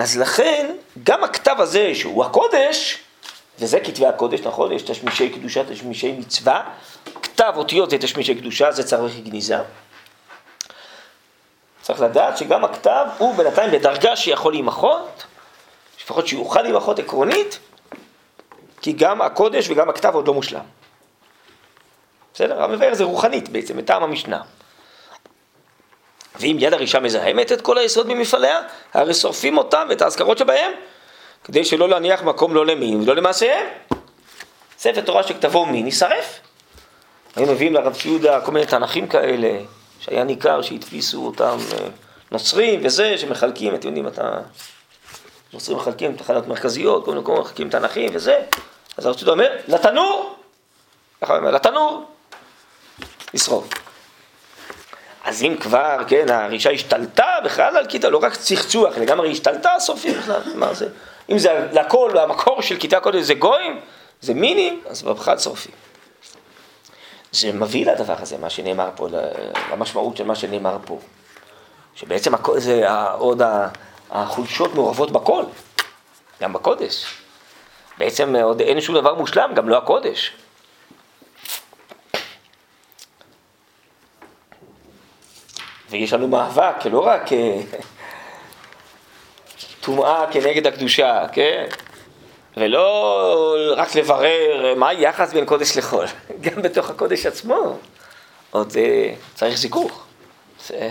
[0.00, 2.98] אז לכן, גם הכתב הזה, שהוא הקודש,
[3.58, 4.72] וזה כתבי הקודש, נכון?
[4.72, 6.62] יש תשמישי קדושה, תשמישי מצווה,
[7.22, 9.58] כתב אותיות זה תשמישי קדושה, זה צריך גניזה.
[11.82, 15.24] צריך לדעת שגם הכתב הוא בינתיים בדרגה שיכול להימחות,
[16.02, 17.58] לפחות שיוכל להימחות עקרונית,
[18.82, 20.64] כי גם הקודש וגם הכתב עוד לא מושלם.
[22.34, 22.62] בסדר?
[22.62, 24.42] המבאר זה רוחנית בעצם, מטעם המשנה.
[26.38, 28.60] ואם יד הרישה מזהמת את כל היסוד ממפעליה,
[28.94, 30.72] הרי שורפים אותם ואת האזכרות שבהם,
[31.44, 33.66] כדי שלא להניח מקום לא למין ולא למעשיהם.
[34.78, 36.40] ספר תורה שכתבו מין יישרף.
[37.36, 39.58] היו מביאים לרב שיהודה כל מיני תנכים כאלה,
[40.00, 41.86] שהיה ניכר שהדפיסו אותם אה,
[42.30, 44.38] נוצרים וזה, שמחלקים, אתם יודעים, אתה...
[45.52, 48.38] נוצרים מחלקים תחנות מרכזיות, כל מיני מקומות מחלקים תנכים וזה.
[48.96, 50.36] אז הרב שיהודה אומר, לתנור!
[51.22, 52.06] ככה הוא אומר, לתנור!
[53.34, 53.68] לשרוף.
[55.24, 59.32] אז אם כבר, כן, הרישה השתלטה בכלל על כיתה, לא רק צחצוח, אלא גם הרי
[59.32, 60.88] השתלטה סופית בכלל, מה זה?
[61.30, 63.80] אם זה לכל, המקור של כיתה קודש זה גויים,
[64.20, 65.72] זה מינים, אז בכלל שורפים.
[67.32, 69.08] זה מביא לדבר הזה, מה שנאמר פה,
[69.72, 70.98] למשמעות של מה שנאמר פה.
[71.94, 73.42] שבעצם זה עוד
[74.10, 75.44] החולשות מעורבות בכל,
[76.42, 77.04] גם בקודש.
[77.98, 80.32] בעצם עוד אין שום דבר מושלם, גם לא הקודש.
[85.90, 87.60] ויש לנו מאבק, לא רק אה,
[89.80, 91.66] טומאה כנגד הקדושה, כן?
[92.56, 96.06] ולא רק לברר מה היחס בין קודש לחול,
[96.40, 97.78] גם בתוך הקודש עצמו
[98.50, 100.04] עוד אה, צריך זיכוך.
[100.66, 100.90] זה...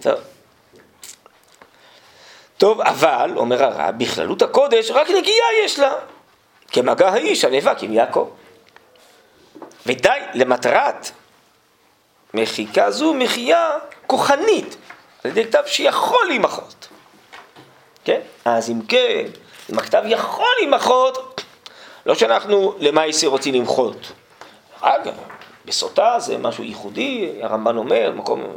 [0.00, 0.18] טוב.
[2.58, 5.92] טוב, אבל, אומר הרב, בכללות הקודש רק נגיעה יש לה,
[6.68, 8.30] כמגע האיש הנאבק עם יעקב.
[9.86, 11.10] ודי למטרת
[12.34, 13.70] מחיקה זו מחייה
[14.06, 14.76] כוחנית,
[15.24, 16.88] על ידי כתב שיכול להימחות.
[18.04, 18.20] כן?
[18.44, 19.24] אז אם כן,
[19.72, 21.44] אם הכתב יכול להימחות,
[22.06, 24.12] לא שאנחנו למעשה רוצים למחות.
[24.80, 25.14] אגב,
[25.64, 28.56] בסוטה זה משהו ייחודי, הרמב"ן אומר, מקום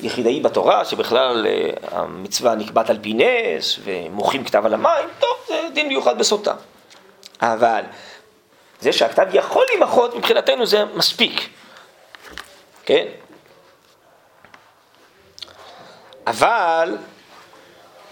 [0.00, 5.60] יחידאי בתורה, שבכלל אה, המצווה נקבעת על פי נס, ומוחים כתב על המים, טוב, זה
[5.72, 6.54] דין מיוחד בסוטה.
[7.42, 7.82] אבל
[8.80, 11.48] זה שהכתב יכול להימחות, מבחינתנו זה מספיק.
[12.90, 13.06] כן?
[16.26, 16.96] אבל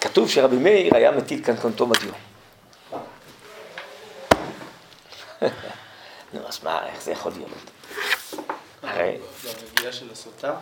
[0.01, 2.15] כתוב שרבי מאיר היה מטיל כאן קונטום הדיון.
[6.33, 7.51] נו, אז מה, איך זה יכול להיות?
[8.83, 9.17] הרי...
[9.91, 10.55] של הסוטה?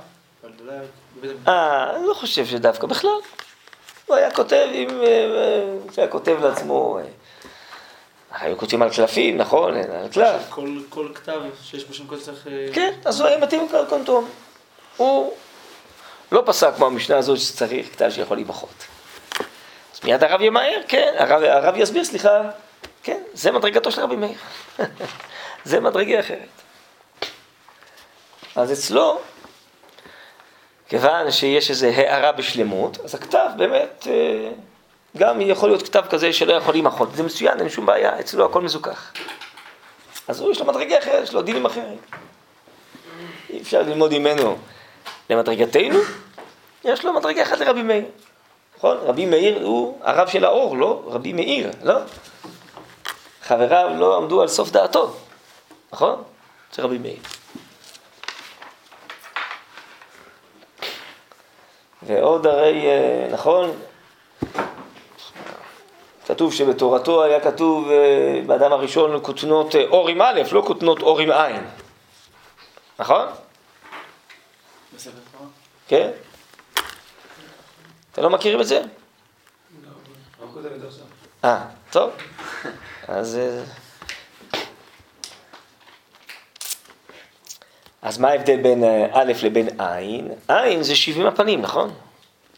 [1.48, 3.10] אה, אני לא חושב שדווקא בכלל.
[4.06, 4.90] הוא היה כותב עם...
[4.90, 6.98] הוא אה, היה כותב לעצמו...
[8.40, 9.76] היו כותבים על קלפים, נכון?
[9.76, 10.50] על קלף.
[10.88, 12.46] כל כתב שיש בו שם קודש צריך...
[12.46, 14.28] אה, כן, אז הוא היה מתאים קונטום.
[14.96, 15.32] הוא
[16.32, 18.84] לא פסק כמו המשנה הזאת שצריך כתב שיכול להימחות.
[19.94, 22.42] אז מיד הרב ימהר, כן, הרב, הרב יסביר, סליחה,
[23.02, 24.38] כן, זה מדרגתו של רבי מאיר.
[25.64, 26.48] זה מדרגה אחרת.
[28.56, 29.20] אז אצלו,
[30.88, 34.06] כיוון שיש איזו הערה בשלמות, אז הכתב באמת...
[34.10, 34.50] אה,
[35.16, 38.62] גם יכול להיות כתב כזה שלא יכול להימחות, זה מצוין, אין שום בעיה, אצלו הכל
[38.62, 39.12] מזוכח.
[40.28, 41.96] אז הוא, יש לו מדרגה אחרת, יש לו דינים אחרים.
[43.50, 44.56] אי אפשר ללמוד ממנו
[45.30, 45.98] למדרגתנו,
[46.84, 48.04] יש לו מדרגה אחת לרבי מאיר.
[48.76, 48.96] נכון?
[48.96, 51.02] רבי מאיר הוא הרב של האור, לא?
[51.06, 51.94] רבי מאיר, לא?
[53.42, 55.14] חבריו לא עמדו על סוף דעתו,
[55.92, 56.22] נכון?
[56.72, 57.18] זה רבי מאיר.
[62.02, 63.72] ועוד הרי, אה, נכון,
[66.26, 71.20] כתוב שבתורתו היה כתוב אה, באדם הראשון כותנות אה, אור עם א', לא כותנות אור
[71.20, 71.62] עם עין.
[72.98, 73.26] נכון?
[75.88, 76.10] כן?
[78.12, 78.80] אתם לא מכירים את זה?
[78.80, 79.90] לא,
[81.44, 82.10] אה, טוב.
[83.08, 83.36] אז...
[83.36, 83.62] אה,
[88.02, 90.28] אז מה ההבדל בין א' לבין עין?
[90.48, 91.94] עין זה שבעים הפנים, נכון?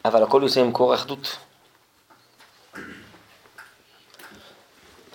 [0.05, 1.37] אבל הכל יוצא ממקור האחדות.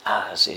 [0.05, 0.51] אז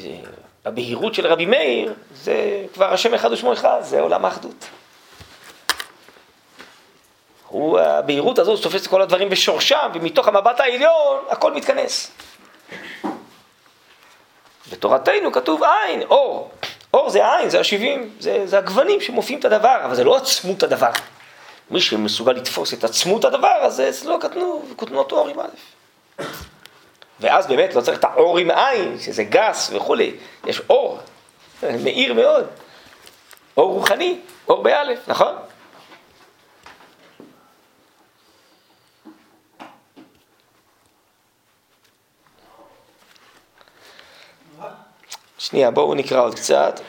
[0.64, 4.68] הבהירות של רבי מאיר, זה כבר השם אחד ושמו אחד, זה עולם האחדות.
[7.48, 12.10] הוא, הבהירות הזאת תופסת את כל הדברים בשורשם, ומתוך המבט העליון הכל מתכנס.
[14.72, 16.50] בתורתנו כתוב עין, אור.
[16.94, 20.62] אור זה עין, זה השבעים, זה, זה הגוונים שמופיעים את הדבר, אבל זה לא עצמות
[20.62, 20.90] הדבר.
[21.70, 26.22] מי שמסוגל לתפוס את עצמות הדבר, אז אצלו כתנו, כותנות אור עם א'.
[27.20, 30.98] ואז באמת לא צריך את האור עם עין, שזה גס וכולי, יש אור,
[31.62, 32.46] מאיר מאוד,
[33.56, 35.34] אור רוחני, אור באלף, נכון?
[45.38, 46.80] שנייה, בואו נקרא עוד קצת.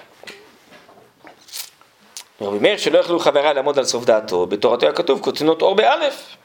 [2.42, 6.37] רבי מאיר שלא יכלו חבריי לעמוד על סוף דעתו, בתורתו היה כתוב כותנות אור באלף.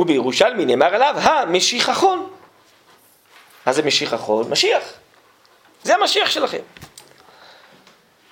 [0.00, 2.30] ובירושלמי נאמר עליו המשיחכון.
[3.66, 4.44] מה זה משיח החול?
[4.48, 4.82] משיח.
[5.82, 6.62] זה המשיח שלכם.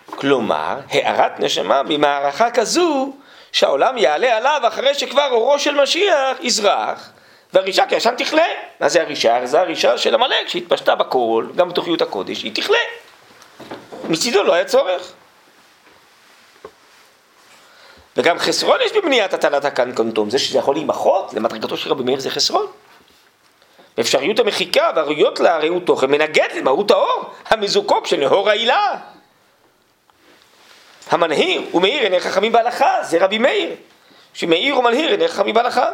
[0.07, 3.13] כלומר, הארת נשמה במערכה כזו
[3.53, 7.11] שהעולם יעלה עליו אחרי שכבר אורו של משיח יזרח
[7.53, 8.47] והרישה כישן תכלה.
[8.81, 9.47] מה זה הרישה?
[9.47, 12.79] זה הרישה של עמלק שהתפשטה בכל, גם בתוכיות הקודש, היא תכלה.
[14.09, 15.13] מצידו לא היה צורך.
[18.19, 22.31] וגם חסרון יש בבניית הטלת הקנקנטום, זה שזה יכול להימחות, למדרגתו של רבי מאיר זה
[22.31, 22.67] חסרון.
[24.01, 28.95] אפשריות המחיקה והראויות לה ראות תוכן מנגד למהות האור המזוקוק של נהור העילה.
[31.11, 33.75] המנהיר ומאיר עיני חכמים בהלכה, זה רבי מאיר,
[34.35, 35.91] שמאיר ומנהיר עיני חכמים בהלכה.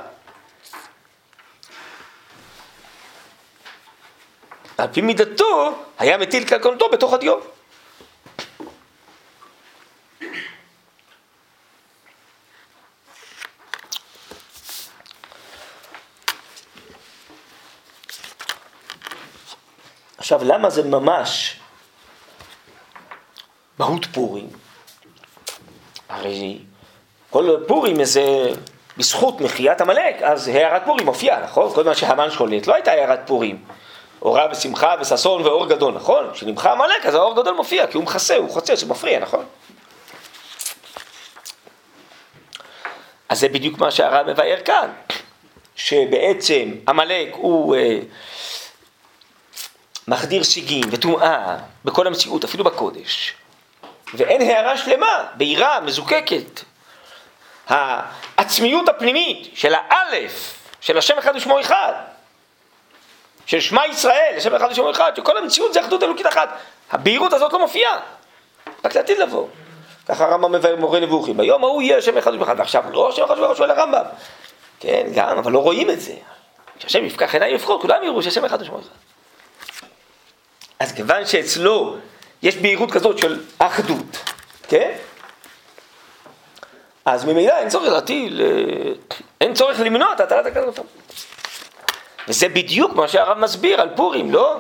[4.78, 7.38] על פי מידתו היה מטיל קלקלתו בתוך הדיו.
[20.24, 21.56] עכשיו, למה זה ממש
[23.78, 24.48] מהות פורים?
[26.08, 26.58] הרי
[27.30, 28.24] כל פורים זה
[28.96, 31.74] בזכות מחיית עמלק, אז הערת פורים מופיעה, נכון?
[31.74, 33.64] כל מה שהמן שולט, לא הייתה הערת פורים.
[34.22, 36.30] אורה ושמחה וששון ואור גדול, נכון?
[36.32, 39.44] כשנמחה עמלק אז האור גדול מופיע, כי הוא מכסה, הוא חוצה, זה מפריע, נכון?
[43.28, 44.90] אז זה בדיוק מה שהרב מבאר כאן,
[45.76, 47.98] שבעצם עמלק הוא אה,
[50.08, 53.34] מחדיר שיגים וטומאה בכל המציאות, אפילו בקודש.
[54.14, 56.60] ואין הערה שלמה, בהירה, מזוקקת.
[57.68, 61.92] העצמיות הפנימית של האלף, של השם אחד ושמו אחד,
[63.46, 66.48] של שמע ישראל, השם אחד ושמו אחד, שכל המציאות זה אחדות אלוקית אחת.
[66.92, 68.00] הבהירות הזאת לא מופיעה,
[68.84, 69.46] רק לעתיד לבוא.
[70.08, 71.36] ככה הרמב"ם מבאר מורה נבוכים.
[71.36, 74.04] ביום ההוא יהיה השם אחד ושמו אחד, ועכשיו לא השם אחד ושמו אחד, שואל הרמב"ם.
[74.80, 76.14] כן, גם, אבל לא רואים את זה.
[76.78, 79.03] כשהשם יפקח עיניים לפחות, כולם יראו שהשם אחד ושמו אחד.
[80.78, 81.96] אז כיוון שאצלו
[82.42, 84.30] יש בהירות כזאת של אחדות,
[84.68, 84.92] כן?
[87.04, 88.40] אז ממילא אין צורך להטיל,
[89.40, 90.76] אין צורך למנוע את הטלת הקדוש
[92.28, 94.56] וזה בדיוק מה שהרב מסביר על פורים, לא?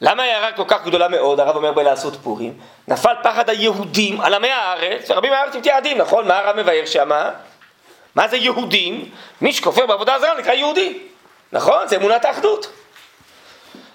[0.00, 2.58] למה הערה כל כך גדולה מאוד, הרב אומר בלעשות פורים?
[2.88, 6.28] נפל פחד היהודים על עמי הארץ, ורבים מהארץ עם תיעדים, נכון?
[6.28, 7.30] מה הרב מבאר שמה?
[8.14, 9.10] מה זה יהודים?
[9.40, 10.98] מי שכופר בעבודה זרה נקרא יהודי,
[11.52, 11.88] נכון?
[11.88, 12.72] זה אמונת האחדות.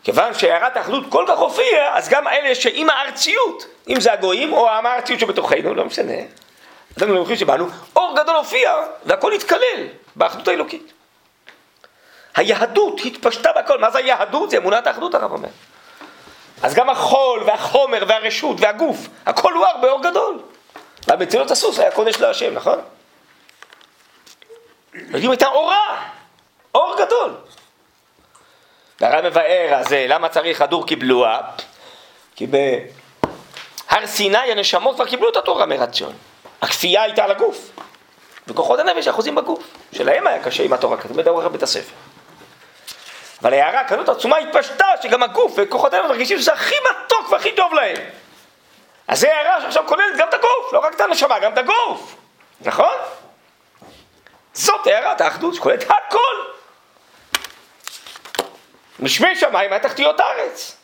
[0.05, 4.69] כיוון שהערת האחדות כל כך הופיעה, אז גם אלה שעם הארציות, אם זה הגויים או
[4.69, 6.13] עם הארציות שבתוכנו, לא משנה,
[6.97, 8.73] אתם מלכים שבאנו, אור גדול הופיע
[9.05, 10.93] והכל התקלל באחדות האלוקית.
[12.35, 14.49] היהדות התפשטה בכל, מה זה היהדות?
[14.49, 15.49] זה אמונת האחדות הרב אומר.
[16.63, 20.39] אז גם החול והחומר והרשות והגוף, הכל הואר באור גדול.
[21.07, 22.79] והמצילות הסוס היה קודש להשם, נכון?
[24.93, 26.03] יודעים הייתה אורה,
[26.75, 27.35] אור גדול.
[29.05, 31.39] והרב מבאר, אז אה, למה צריך הדור קיבלוה?
[32.35, 36.13] כי בהר סיני הנשמות כבר קיבלו את התורה מרציון.
[36.61, 37.69] הכפייה הייתה על הגוף.
[38.47, 39.63] וכוחות הנפש אחוזים בגוף.
[39.93, 41.93] שלהם היה קשה עם התורה, כתוב בדרך בית הספר.
[43.41, 47.73] אבל ההערה כזאת עצומה התפשטה, שגם הגוף וכוחות הנפש מרגישים שזה הכי מתוק והכי טוב
[47.73, 47.97] להם.
[49.07, 52.15] אז זה הערה שעכשיו כוללת גם את הגוף, לא רק את הנשמה, גם את הגוף.
[52.61, 52.95] נכון?
[54.53, 56.54] זאת הערת האחדות שכוללת הכל.
[58.99, 60.77] משמי שמיים היה תחתיות הארץ.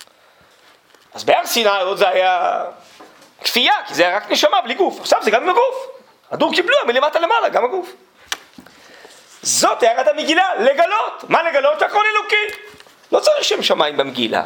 [1.13, 2.63] אז בהר סיני עוד זה היה
[3.43, 4.99] כפייה, כי זה היה רק נשמה בלי גוף.
[4.99, 5.87] עכשיו זה גם עם הגוף.
[6.31, 7.93] הדור קיבלו מלמטה למעלה, גם הגוף.
[9.41, 11.23] זאת הערת המגילה, לגלות.
[11.29, 11.79] מה לגלות?
[11.79, 12.57] שהכל אלוקי.
[13.11, 14.43] לא צריך שם שמיים במגילה.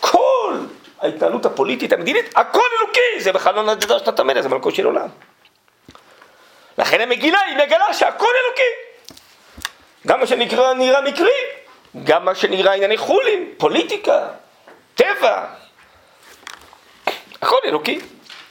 [0.00, 0.58] כל
[1.00, 3.20] ההתנהלות הפוליטית, המדינית, הכל אלוקי.
[3.20, 5.08] זה בכלל לא נדדה שנת המלך, זה מלכות של עולם.
[6.78, 8.98] לכן המגילה היא מגלה שהכל אלוקי.
[10.06, 11.30] גם מה שנקרא נראה מקרי,
[12.04, 14.28] גם מה שנראה ענייני חולין, פוליטיקה,
[14.94, 15.46] טבע,
[17.42, 18.00] הכל אלוקי.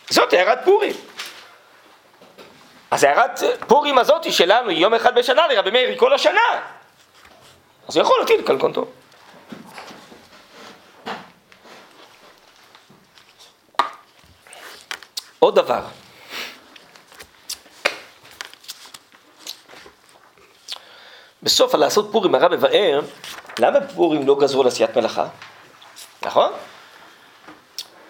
[0.10, 0.94] זאת הערת פורים.
[2.92, 6.62] אז הערת פורים הזאתי שלנו היא יום אחד בשנה לרבי מאיר היא כל השנה.
[7.88, 8.86] אז הוא יכול להטיל קלקונטו.
[15.40, 15.82] עוד דבר.
[21.44, 23.02] בסוף על לעשות פורים הרב מבאר
[23.60, 25.26] למה פורים לא גזרו לעשיית מלאכה?
[26.26, 26.52] נכון?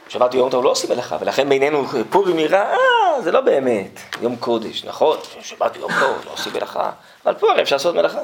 [0.09, 4.35] שבת ויום טוב לא עושים מלאכה, ולכן בינינו פורים נראה, אה, זה לא באמת יום
[4.35, 5.17] קודש, נכון?
[5.41, 6.91] שבת ויום טוב לא עושים מלאכה,
[7.25, 8.19] אבל פה הרי אפשר לעשות מלאכה.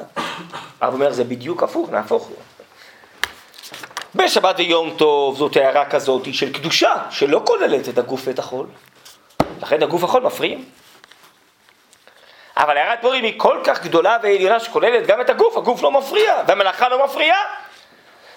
[0.80, 2.36] הרב אומר, זה בדיוק הפוך, נהפוך הוא.
[4.14, 8.66] בשבת ויום טוב זאת הערה כזאת של קדושה, שלא כוללת את הגוף ואת החול.
[9.62, 10.64] לכן הגוף והחול מפריעים.
[12.60, 16.34] אבל הערת פורים היא כל כך גדולה ועליונה שכוללת גם את הגוף, הגוף לא מפריע,
[16.46, 17.40] והמלאכה לא מפריעה.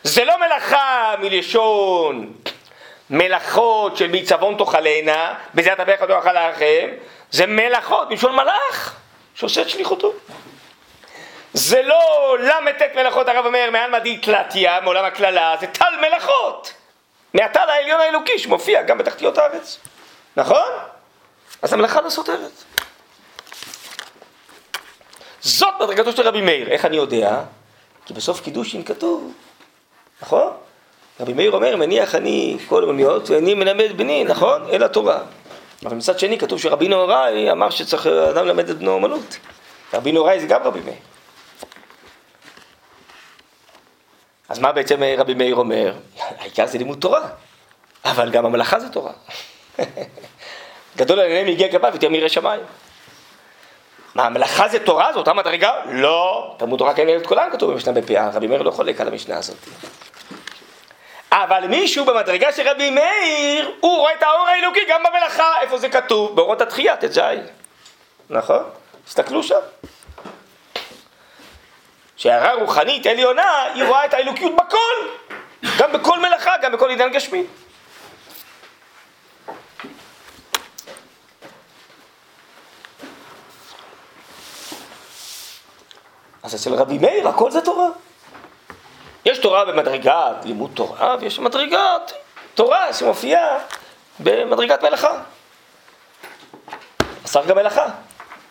[0.04, 2.34] זה לא מלאכה מלשון
[3.10, 6.90] מלאכות של מעיצבון תאכלנה, בזה אתה בערך לא אכל לכם,
[7.32, 8.96] זה מלאכות מלשון מלאך
[9.36, 10.14] שעושה את שליחותו.
[11.54, 16.74] זה לא ל"ט מלאכות הרב אומר מעל מדי תלתיה מעולם הקללה, זה טל מלאכות
[17.34, 19.80] מהטל העליון האלוקי שמופיע גם בתחתיות הארץ,
[20.38, 20.68] נכון?
[21.62, 22.73] אז המלאכה לא סותרת.
[25.44, 27.42] זאת מדרגתו של רבי מאיר, איך אני יודע?
[28.06, 29.34] כי בסוף קידושין כתוב,
[30.22, 30.52] נכון?
[31.20, 34.70] רבי מאיר אומר, מניח אני כל המוניות ואני מלמד בני, נכון?
[34.70, 35.20] אל התורה.
[35.86, 39.38] אבל מצד שני כתוב שרבי נהוראי אמר שצריך אדם ללמד את בנו אומנות.
[39.94, 40.96] רבי נהוראי זה גם רבי מאיר.
[44.50, 45.94] אז מה בעצם רבי מאיר אומר?
[46.18, 47.28] העיקר זה לימוד תורה,
[48.06, 49.12] אבל גם המלאכה זה תורה.
[50.98, 52.62] גדול עליהם הגיע כפיו יותר מירא שמיים.
[54.16, 55.14] מה, המלאכה זה תורה?
[55.14, 55.72] זו אותה מדרגה?
[55.86, 56.56] לא.
[56.58, 59.58] תלמוד תורה כנראה את כולם כתוב במשנה בפאה, רבי מאיר לא חולק על המשנה הזאת.
[61.32, 65.62] אבל מישהו במדרגה של רבי מאיר, הוא רואה את האור האלוקי גם במלאכה.
[65.62, 66.36] איפה זה כתוב?
[66.36, 67.20] באורות התחייה, ט"ז.
[68.30, 68.64] נכון?
[69.06, 69.60] תסתכלו שם.
[72.18, 75.08] שהערה רוחנית עליונה, היא רואה את האלוקיות בכל.
[75.78, 77.44] גם בכל מלאכה, גם בכל עידן גשמי.
[86.44, 87.88] אז אצל רבי מאיר הכל זה תורה.
[89.26, 92.12] יש תורה במדרגת לימוד תורה, ויש מדרגת
[92.56, 93.60] תורה שמופיעה
[94.20, 95.22] במדרגת מלאכה.
[97.24, 97.86] צריך גם מלאכה.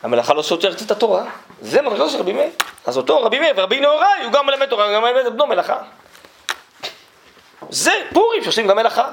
[0.03, 1.25] המלאכה לא סותרת את התורה.
[1.61, 2.51] זה מדרגתו של רבי מאיר.
[2.87, 5.83] אז אותו רבי מאיר ורבי נהוראי, הוא גם מלמד תורה, גם מלמד את בנו מלאכה.
[7.71, 9.13] זה פורים שעושים גם מלאכה.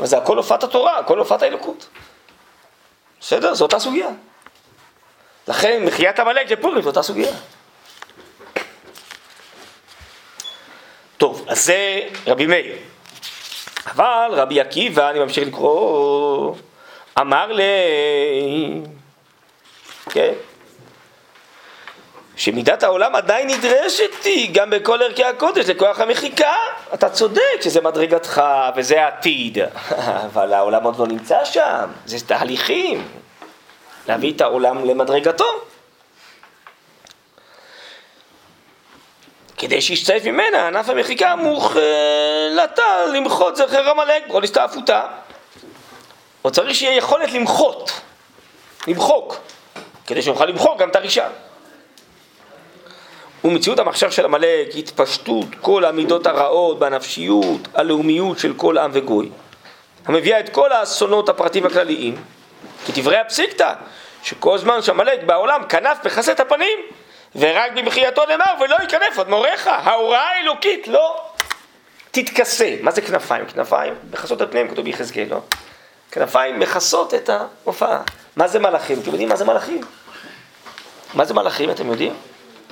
[0.00, 1.88] וזה הכל הופעת התורה, הכל הופעת האלוקות.
[3.20, 3.54] בסדר?
[3.54, 4.08] זו אותה סוגיה.
[5.48, 7.32] לכן מחיית עמלק זה פורים, זו אותה סוגיה.
[11.18, 12.76] טוב, אז זה רבי מאיר.
[13.86, 16.54] אבל רבי עקיבא, אני ממשיך לקרוא,
[17.20, 17.64] אמר לי,
[20.10, 20.32] כן,
[22.36, 26.52] שמידת העולם עדיין נדרשת היא גם בכל ערכי הקודש לכוח המחיקה.
[26.94, 28.42] אתה צודק שזה מדרגתך
[28.76, 29.58] וזה העתיד,
[30.26, 33.08] אבל העולם עוד לא נמצא שם, זה תהליכים.
[34.08, 35.67] להביא את העולם למדרגתו.
[39.58, 45.06] כדי שישתף ממנה ענף המחיקה מוחלטה למחות זכר עמלק, כל הסתעפותה.
[46.44, 48.00] או צריך שיהיה יכולת למחות,
[48.86, 49.36] למחוק,
[50.06, 51.28] כדי שנוכל למחוק גם את הרישה.
[53.44, 59.30] ומציאות המחשב של עמלק, התפשטות כל המידות הרעות בנפשיות, הלאומיות של כל עם וגוי,
[60.06, 62.16] המביאה את כל האסונות הפרטיים הכלליים,
[62.86, 63.72] כי דברי הפסיקתא,
[64.22, 65.98] שכל זמן שעמלק בעולם כנף
[66.32, 66.78] את הפנים,
[67.36, 71.20] ורק במחייתו נאמר ולא ייכנף עוד מוריך, ההוראה האלוקית לא
[72.10, 72.76] תתכסה.
[72.82, 73.46] מה זה כנפיים?
[73.46, 75.40] כנפיים מכסות את פניהם, כתוב ביחזקאל, לא?
[76.10, 78.02] כנפיים מכסות את ההופעה.
[78.36, 78.98] מה זה מלאכים?
[79.00, 79.80] אתם יודעים מה זה מלאכים?
[81.14, 82.14] מה זה מלאכים, אתם יודעים?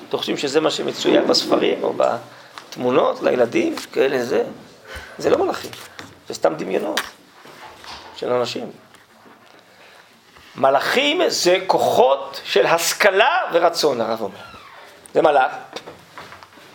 [0.09, 4.45] אתם חושבים שזה מה שמצויר בספרים או בתמונות לילדים, כאלה זה?
[5.19, 5.71] זה לא מלאכים,
[6.29, 7.01] זה סתם דמיונות
[8.17, 8.71] של אנשים.
[10.57, 14.37] מלאכים זה כוחות של השכלה ורצון, הרב אומר.
[15.15, 15.53] זה מלאך.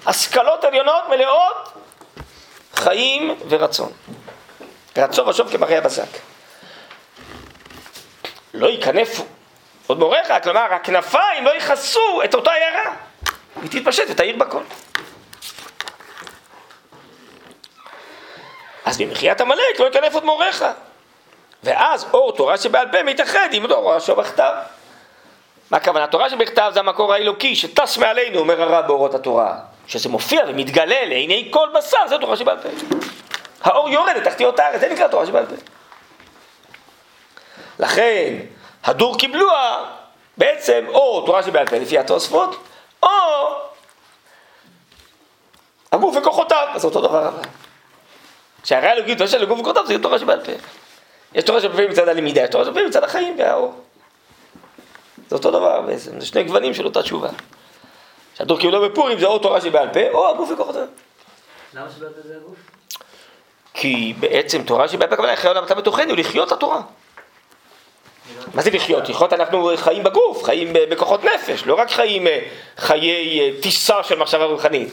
[0.05, 1.73] השכלות עליונות מלאות
[2.73, 3.91] חיים ורצון.
[4.97, 6.07] רצון ושוב כמראה הבזק.
[8.53, 9.25] לא ייכנפו
[9.87, 12.95] עוד מוריך, כלומר הכנפיים לא יכסו את אותה עיירה.
[13.61, 14.61] היא תתפשט ותאיר בכל.
[18.85, 20.65] אז במחיית עמלק לא ייכנף עוד מוריך.
[21.63, 24.53] ואז אור תורה שבעל פה מתאחד עם תורה שבכתב.
[25.71, 26.07] מה הכוונה?
[26.07, 29.59] תורה שבכתב זה המקור האלוקי שטס מעלינו, אומר הרב באורות התורה.
[29.87, 32.69] שזה מופיע ומתגלה לעיני כל בשר, זה תורה שבעל פה.
[33.61, 35.55] האור יורד לתחתיות הארץ, זה נקרא תורה שבעל פה.
[37.79, 38.33] לכן,
[38.83, 39.85] הדור קיבלוה
[40.37, 42.63] בעצם או תורה שבעל פה לפי התוספות,
[43.03, 43.09] או
[45.91, 47.43] הגוף וכוחותיו, אז אותו דבר אבל.
[48.63, 50.51] שהרי אלוקית תורה של הגוף וכוחותיו זה תורה שבעל פה.
[51.33, 53.73] יש תורה שבפעמים מצד הלמידה, יש תורה שבפעמים מצד החיים והאור.
[55.29, 57.29] זה אותו דבר בעצם, זה שני גוונים של אותה תשובה.
[58.35, 60.85] שהדור קיבלו בפורים זה או תורה שבעל פה או הגוף וכוחותיו.
[61.73, 62.55] למה שבעל פה זה הגוף?
[63.73, 66.81] כי בעצם תורה שבעל פה הכוונה, אחרי העולם אתה בתוכנו, לחיות את התורה.
[68.53, 69.09] מה זה לחיות?
[69.09, 72.39] לחיות אנחנו חיים בגוף, חיים בכוחות נפש, לא רק חיים אה,
[72.77, 74.89] חיי אה, טיסה של מחשבה רוחנית.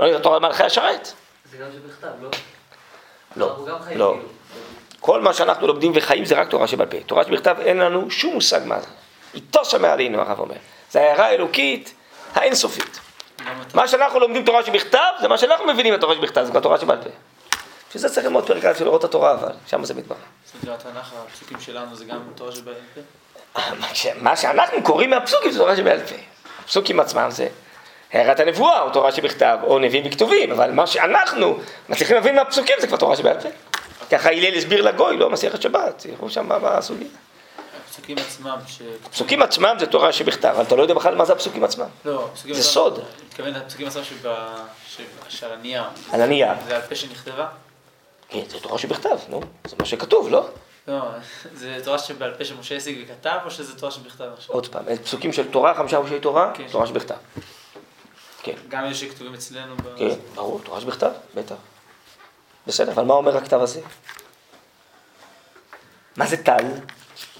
[0.00, 1.12] לא נראה תורה מלכי השרת.
[1.50, 2.30] זה גם שבכתב, לא?
[3.36, 3.56] לא,
[3.94, 4.16] לא.
[5.02, 6.96] כל מה שאנחנו לומדים וחיים זה רק תורה שבעל פה.
[7.06, 8.86] תורה שבכתב אין לנו שום מושג מה זה.
[9.34, 10.54] היא טוסה מעלינו, הרב אומר.
[10.90, 11.94] זה ההערה האלוקית
[12.34, 13.00] האינסופית.
[13.74, 17.02] מה שאנחנו לומדים תורה שבכתב, זה מה שאנחנו מבינים בתורה שבכתב, זה כבר תורה שבעל
[17.02, 17.08] פה.
[17.88, 20.18] בשביל זה צריך ללמוד פרק א' של אורות התורה, אבל שם זה מתברר.
[20.44, 23.00] זאת אומרת, התנ"ך, הפסוקים שלנו זה גם תורה שבעל פה?
[24.20, 26.14] מה שאנחנו קוראים מהפסוקים זה תורה שבעל פה.
[26.64, 27.48] הפסוקים עצמם זה
[28.12, 32.86] הערת הנבואה, או תורה שבכתב, או נביאים וכתובים, אבל מה שאנחנו מצליחים להבין מהפסוקים זה
[32.86, 33.48] כבר תורה שבעל פה.
[34.12, 37.08] ככה הלל הסביר לגוי, לא מסכת שבת, תראו שם מה- הסוגיה.
[37.88, 38.82] הפסוקים עצמם, ש...
[39.06, 41.86] הפסוקים עצמם זה תורה שבכתב, אבל אתה לא יודע בכלל מה זה הפסוקים עצמם.
[42.04, 42.98] לא, הפסוקים זה עצמם- סוד.
[42.98, 44.02] אני מתכוון לפסוקים עצמם
[45.28, 45.82] שעל הנייר.
[46.12, 46.52] על הנייר.
[46.66, 47.46] זה על פה שנכתבה?
[48.28, 50.48] כן, זה תורה שבכתב, נו, זה מה שכתוב, לא?
[50.88, 51.00] לא,
[51.54, 54.54] זה תורה שבעל פה שמשה השיג וכתב, או שזה תורה שבכתב עכשיו?
[54.54, 56.66] עוד פעם, פסוקים של תורה, חמישה חומשי תורה, כן.
[56.70, 57.14] תורה שבכתב.
[58.42, 59.74] כן, גם אלה שכתובים אצלנו.
[59.98, 61.54] כן, ברור, תורה שבכתב, בטח.
[62.66, 63.80] בסדר, אבל מה אומר הכתב הזה?
[66.16, 66.64] מה זה טל?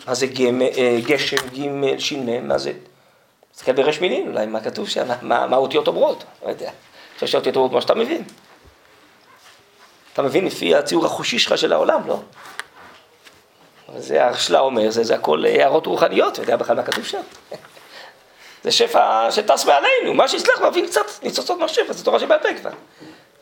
[0.06, 2.72] מה זה גמ- אה, גשם, ג', ש"מ, מה זה?
[3.52, 6.70] תסתכל ברש מילים, אולי מה כתוב שם, מה מה האותיות אומרות, לא יודע.
[7.14, 8.24] חושב שהאותיות אומרות מה שאתה מבין.
[10.12, 12.18] אתה מבין לפי הציור החושי שלך של העולם, לא?
[13.96, 17.20] זה הרשלה אומר, זה, זה הכל הערות רוחניות, אתה יודע בכלל מה כתוב שם?
[18.64, 22.70] זה שפע שטס מעלינו, מה שהצלחנו להבין קצת ניצוצות מהשפע, זה תורה שבעל פה כבר.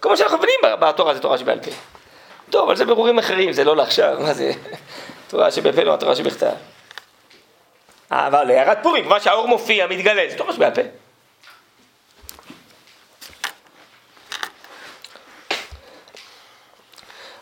[0.00, 1.70] כל מה שאנחנו מבינים בתורה זה תורה שבעל פה.
[2.50, 4.52] טוב, אבל זה ברורים אחרים, זה לא לעכשיו, מה זה?
[5.28, 6.52] תורה שבעל פה לא התורה שבכתב.
[8.10, 10.82] אבל הערת פורים, מה שהאור מופיע, מתגלה, זה תורה שבעל פה.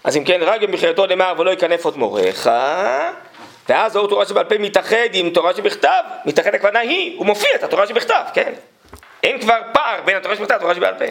[0.05, 2.51] אז אם כן, רק במחייתו נאמר ולא יקנף עוד מוריך,
[3.69, 7.63] ואז האור תורה שבעל פה מתאחד עם תורה שבכתב, מתאחד הכוונה היא, הוא מופיע את
[7.63, 8.53] התורה שבכתב, כן?
[9.23, 11.05] אין כבר פער בין התורה שבכתב לתורה שבעל פה.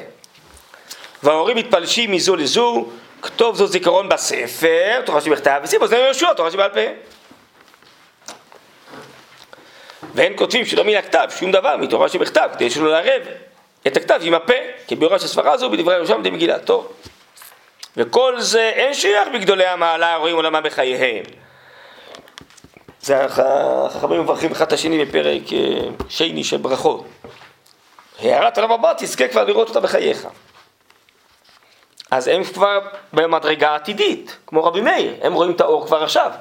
[1.23, 2.85] וההורים מתפלשים מזו לזו,
[3.21, 6.79] כתוב זאת זיכרון בספר, תורה שבכתב, וסיבו זה יהושע, תורה שבעל פה.
[10.13, 13.21] ואין כותבים שלא מן הכתב שום דבר מתורה שבכתב, כדי שלא לערב
[13.87, 14.53] את הכתב עם הפה,
[14.87, 16.69] כי ביורה של סברה זו בדברי ירושם די מגילת.
[17.97, 21.23] וכל זה אין שייך בגדולי המעלה הרואים עולמם בחייהם.
[23.01, 23.39] זה הח-
[23.85, 25.57] החכמים מברכים אחד את השני בפרק אה,
[26.09, 27.05] שני של ברכות.
[28.19, 30.27] הערת הרב הבא תזכה כבר לראות אותה בחייך.
[32.11, 32.79] אז הם כבר
[33.13, 36.31] במדרגה עתידית, כמו רבי מאיר, הם רואים את האור כבר עכשיו.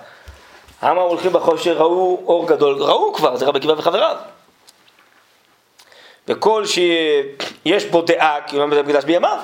[0.83, 2.83] למה הולכים בחושר ראו אור גדול?
[2.83, 4.17] ראו כבר, זה רבי עקיבא וחבריו.
[6.29, 9.39] וכל שיש בו דעה, כאילו בית המקדש בימיו.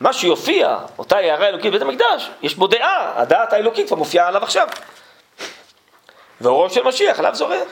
[0.00, 4.42] מה שיופיע, אותה הערה אלוקית בבית המקדש, יש בו דעה, הדעת האלוקית כבר מופיעה עליו
[4.42, 4.68] עכשיו.
[6.40, 7.68] ואורו של משיח עליו זורח.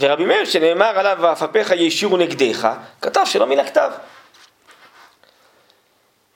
[0.00, 2.68] ורבי מאיר שנאמר עליו ואף אפיך ישירו נגדך,
[3.00, 3.90] כתב שלא מן הכתב.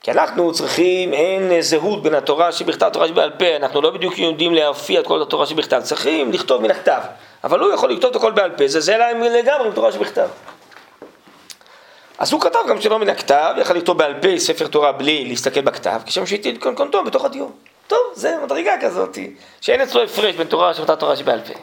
[0.01, 4.53] כי אנחנו צריכים, אין זהות בין התורה שבכתב לתורה שבעל פה, אנחנו לא בדיוק יודעים
[4.53, 7.01] להופיע את כל התורה שבכתב, צריכים לכתוב מן הכתב.
[7.43, 10.27] אבל הוא יכול לכתוב את הכל בעל פה, זה זה להם לגמרי עם תורה שבכתב.
[12.17, 15.61] אז הוא כתב גם שלא מן הכתב, יכל לכתוב בעל פה ספר תורה בלי להסתכל
[15.61, 17.51] בכתב, כשם שהטיל קונקונטון בתוך הדיון.
[17.87, 19.17] טוב, זה מדרגה כזאת,
[19.61, 21.53] שאין אצלו הפרש בין תורה שבכתב לתורה שבעל פה.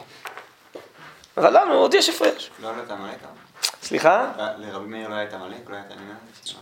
[1.37, 2.49] אבל לנו עוד יש הפרש.
[2.61, 3.17] לא הייתה עמלק?
[3.83, 4.31] סליחה?
[4.57, 5.69] לרבי מאיר לא הייתה עמלק?
[5.69, 6.17] לא הייתה עניין?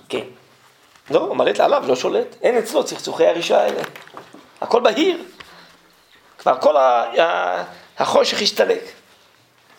[0.09, 0.44] כן.
[1.09, 2.35] לא, מלט עליו, לא שולט.
[2.41, 3.81] אין אצלו צחצוחי הרישה האלה.
[4.61, 5.23] הכל בהיר.
[6.37, 7.63] כבר כל ה-
[7.97, 8.81] החושך השתלק.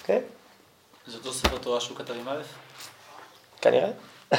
[0.04, 0.18] כן?
[1.06, 2.42] זה אותו ספר תורה שהוא כתב עם א'?
[3.62, 3.88] כנראה.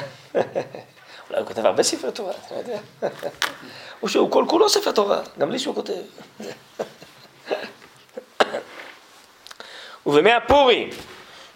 [1.29, 2.79] אולי הוא כותב הרבה ספרי תורה, אתה לא יודע.
[4.01, 5.93] או שהוא כל כולו ספר תורה, גם לי שהוא כותב.
[10.05, 10.89] ובימי הפורים,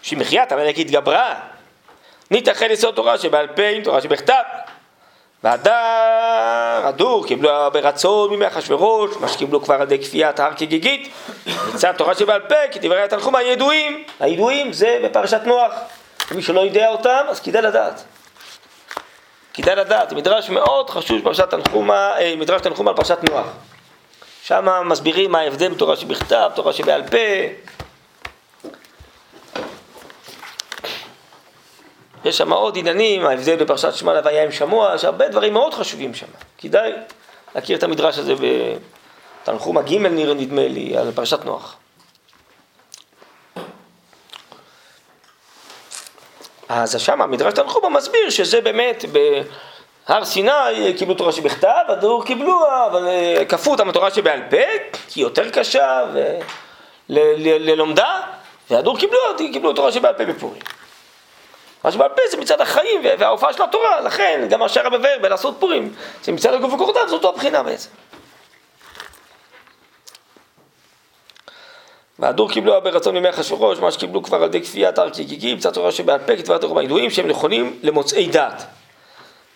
[0.02, 1.40] שמחיית המלך התגברה,
[2.30, 4.42] נתאחד יסוד תורה שבעל פה עם תורה שבכתב.
[5.44, 11.12] והדר, הדור, קיבלו ברצון מימי אחשוורוש, מה שקיבלו כבר על ידי כפיית הר כגיגית,
[11.74, 15.72] מצד תורה שבעל פה, כי דברי התנחום הידועים, הידועים זה בפרשת נוח,
[16.30, 18.04] ומי שלא יודע אותם, אז כדאי לדעת.
[19.54, 23.46] כדאי לדעת, מדרש מאוד חשוב בפרשת תנחומה, אה, מדרש תנחומה על פרשת נוח.
[24.42, 27.18] שם מסבירים מה ההבדל בין תורה שבכתב, תורה שבעל פה.
[32.24, 36.14] יש שם עוד עניינים, ההבדל בפרשת שמע לוויה עם שמוע, יש הרבה דברים מאוד חשובים
[36.14, 36.26] שם.
[36.58, 36.92] כדאי
[37.54, 38.34] להכיר את המדרש הזה
[39.44, 41.76] בתנחומה ג' נראה נדמה לי, על פרשת נוח.
[46.68, 50.50] אז שם המדרש תנחומה מסביר שזה באמת בהר סיני
[50.98, 52.60] קיבלו תורה שבכתב, הדור קיבלו,
[52.90, 54.56] אבל אה, כפו אותם בתורה שבעל פה,
[55.08, 56.04] כי היא יותר קשה
[57.08, 58.20] ללומדה,
[58.70, 59.18] והדור קיבלו,
[59.52, 60.62] קיבלו תורה שבעל פה בפורים.
[61.84, 65.56] מה שבעל פה זה מצד החיים וה- וההופעה של התורה, לכן גם השער הבבאר בלעשות
[65.58, 67.88] פורים, זה מצד הגוף וכוחותיו, זו אותו הבחינה בעצם.
[72.18, 75.92] והדור הרבה רצון מימי אחשוורוש, מה שקיבלו כבר על ידי כפיית הר קיגיגים, קצת תורה
[75.92, 78.62] שבעל פה, כתבי התורה הידועים, שהם נכונים למוצאי דעת.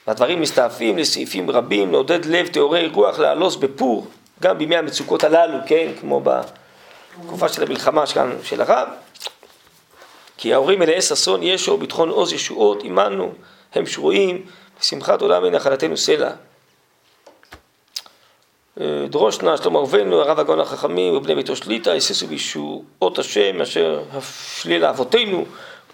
[0.07, 4.07] והדברים מסתעפים לסעיפים רבים, לעודד לב טהורי רוח, לעלוס בפור,
[4.43, 8.89] גם בימי המצוקות הללו, כן, כמו בתקופה של המלחמה כאן של הרב.
[10.37, 13.33] כי ההורים מלאי ששון ישו, ביטחון עוז ישועות עמנו,
[13.75, 14.47] הם שרויים,
[14.81, 16.31] בשמחת עולם היא נחלתנו סלע.
[19.09, 24.83] דרוש נא שלמה אהובנו, הרב הגאון החכמים ובני ביתו שליטה, היססו בישועות השם אשר הפליל
[24.83, 25.45] לאבותינו,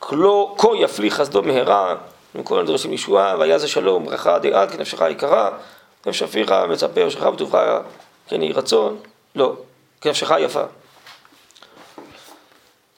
[0.01, 1.97] כה יפלי חסדו מהרה,
[2.34, 5.51] וכל הדורשים ישועה, והיה זה שלום, ברכה דעד, כי נפשך יקרה,
[6.07, 7.78] נפש אפיך מצפה, ראשך וטובך,
[8.28, 8.97] כן יהי רצון,
[9.34, 9.57] לא,
[10.01, 10.62] כי נפשך יפה.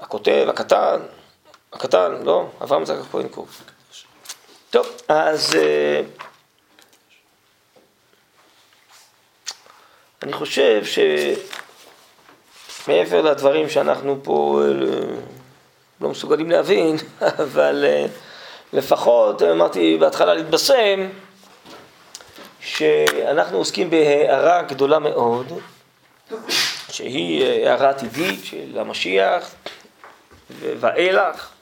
[0.01, 1.01] הכותב, הקטן,
[1.75, 3.63] הקטן, לא, אברהם יצחק הכהן קוף.
[4.71, 6.01] טוב, אז אה,
[10.23, 10.83] אני חושב
[12.85, 14.69] שמעבר לדברים שאנחנו פה אה,
[16.01, 16.97] לא מסוגלים להבין,
[17.45, 18.07] אבל אה,
[18.73, 21.09] לפחות, אמרתי בהתחלה להתבשם,
[22.61, 25.53] שאנחנו עוסקים בהערה גדולה מאוד,
[26.91, 29.55] שהיא הערה עתידית של המשיח
[30.61, 31.54] ואילך,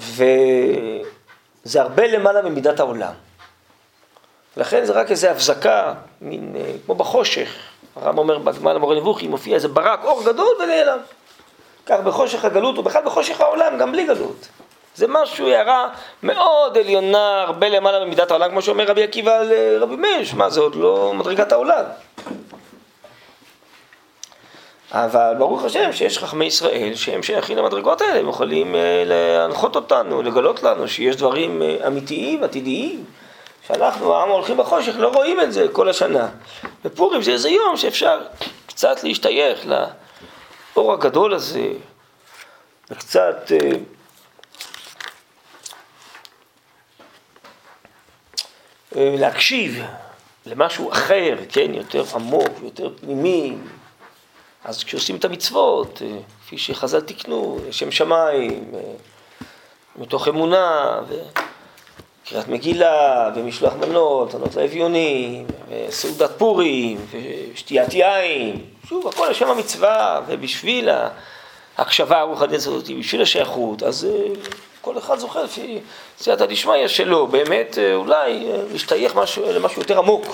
[0.00, 3.12] וזה הרבה למעלה ממידת העולם.
[4.56, 7.48] לכן זה רק איזו הבזקה, מין, אה, כמו בחושך.
[7.96, 10.98] הרב אומר בגמל המורה נבוכי, מופיע איזה ברק, אור גדול ונעלם.
[11.86, 14.48] כך בחושך הגלות, ובכלל בחושך העולם, גם בלי גלות.
[14.94, 15.88] זה משהו, הערה
[16.22, 20.50] מאוד עליונה, הרבה למעלה ממידת העולם, כמו שאומר רבי עקיבא על אה, רבי מאיר, מה
[20.50, 21.84] זה עוד לא מדרגת העולם.
[24.92, 30.22] אבל ברוך השם שיש חכמי ישראל שהם שייכים למדרגות האלה, הם יכולים אה, להנחות אותנו,
[30.22, 33.04] לגלות לנו שיש דברים אה, אמיתיים, עתידיים,
[33.66, 36.28] שאנחנו, העם הולכים בחושך, לא רואים את זה כל השנה.
[36.84, 38.20] ופורים זה איזה יום שאפשר
[38.66, 41.68] קצת להשתייך לאור הגדול הזה,
[42.90, 43.52] וקצת...
[48.96, 49.82] אה, להקשיב
[50.46, 53.56] למשהו אחר, כן, יותר עמוק, יותר פנימי,
[54.64, 58.80] אז כשעושים את המצוות, אה, כפי שחז"ל תיקנו, שם שמיים, אה,
[59.96, 67.06] מתוך אמונה, וקריאת מגילה, ומשלוח מנות, ענות לאביונים, וסעודת פורים,
[67.54, 70.88] ושתיית יין, שוב, הכל לשם המצווה, ובשביל
[71.76, 74.34] ההקשבה הרוחנית הזאת, בשביל השייכות, אז אה,
[74.80, 75.80] כל אחד זוכר לפי
[76.18, 79.16] סייעתא דשמיא שלו, באמת אולי להשתייך
[79.54, 80.26] למשהו יותר עמוק.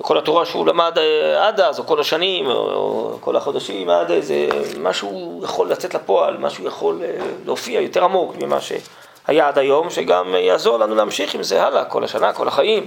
[0.00, 4.48] וכל התורה שהוא למד אה, עד אז, או כל השנים, או כל החודשים עד איזה,
[4.80, 10.34] משהו יכול לצאת לפועל, משהו יכול אה, להופיע יותר עמוק ממה שהיה עד היום, שגם
[10.34, 12.86] יעזור לנו להמשיך עם זה הלאה, כל השנה, כל החיים.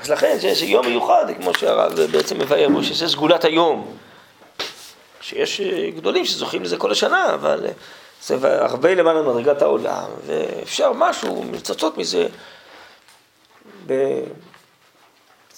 [0.00, 3.96] אז לכן זה יום מיוחד, כמו שהרב בעצם מבאר שזה סגולת היום.
[5.20, 7.66] שיש אה, גדולים שזוכים לזה כל השנה, אבל
[8.22, 12.26] זה הרבה למעלה ממדרגת העולם, ואפשר משהו, מלצצות מזה.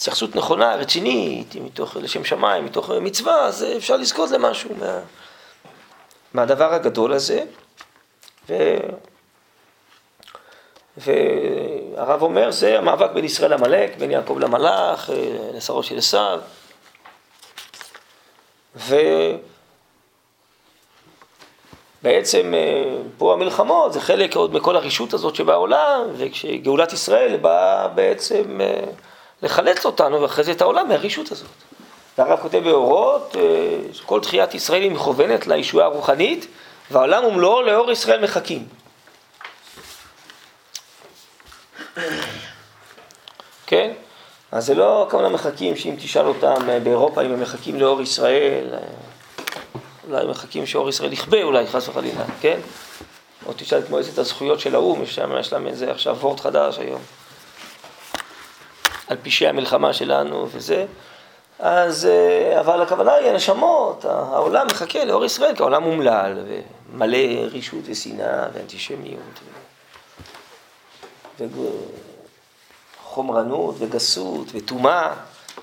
[0.03, 4.99] התייחסות נכונה, רצינית, מתוך לשם שמיים, מתוך מצווה, אז אפשר לזכות למשהו מה,
[6.35, 7.45] מהדבר הגדול הזה.
[8.49, 8.55] ו...
[10.97, 15.11] והרב אומר, זה המאבק בין ישראל לעמלק, בין יעקב למלאך,
[15.55, 16.41] לשרו של עשיו.
[22.03, 22.55] ובעצם
[23.19, 28.61] פה המלחמות זה חלק עוד מכל הרישות הזאת שבעולם, וכשגאולת ישראל באה בעצם
[29.43, 31.49] לחלץ אותנו ואחרי זה את העולם מהרישות הזאת.
[32.19, 36.47] והרב כותב באורות, אה, כל תחיית ישראל היא מכוונת לישועה הרוחנית,
[36.91, 38.67] והעולם ומלואו לאור ישראל מחכים.
[43.67, 43.93] כן?
[44.53, 48.65] אז זה לא הכוונה מחכים שאם תשאל אותם אה, באירופה אם הם מחכים לאור ישראל,
[48.73, 48.79] אה,
[50.09, 52.61] אולי מחכים שאור ישראל יכבה אולי, חס וחלילה, כן?
[53.47, 55.03] או תשאל את מועצת הזכויות של האו"ם,
[55.41, 57.01] יש להם איזה עכשיו וורט חדש היום.
[59.09, 60.87] על פשעי המלחמה שלנו וזה.
[61.59, 66.39] אז, אה, אבל הכוונה היא הנשמות, העולם מחכה לאור ישראל, כי העולם אומלל
[66.93, 67.19] ומלא
[67.53, 69.41] רישות ושנאה ואנטישמיות
[73.01, 75.13] וחומרנות וגסות וטומאה,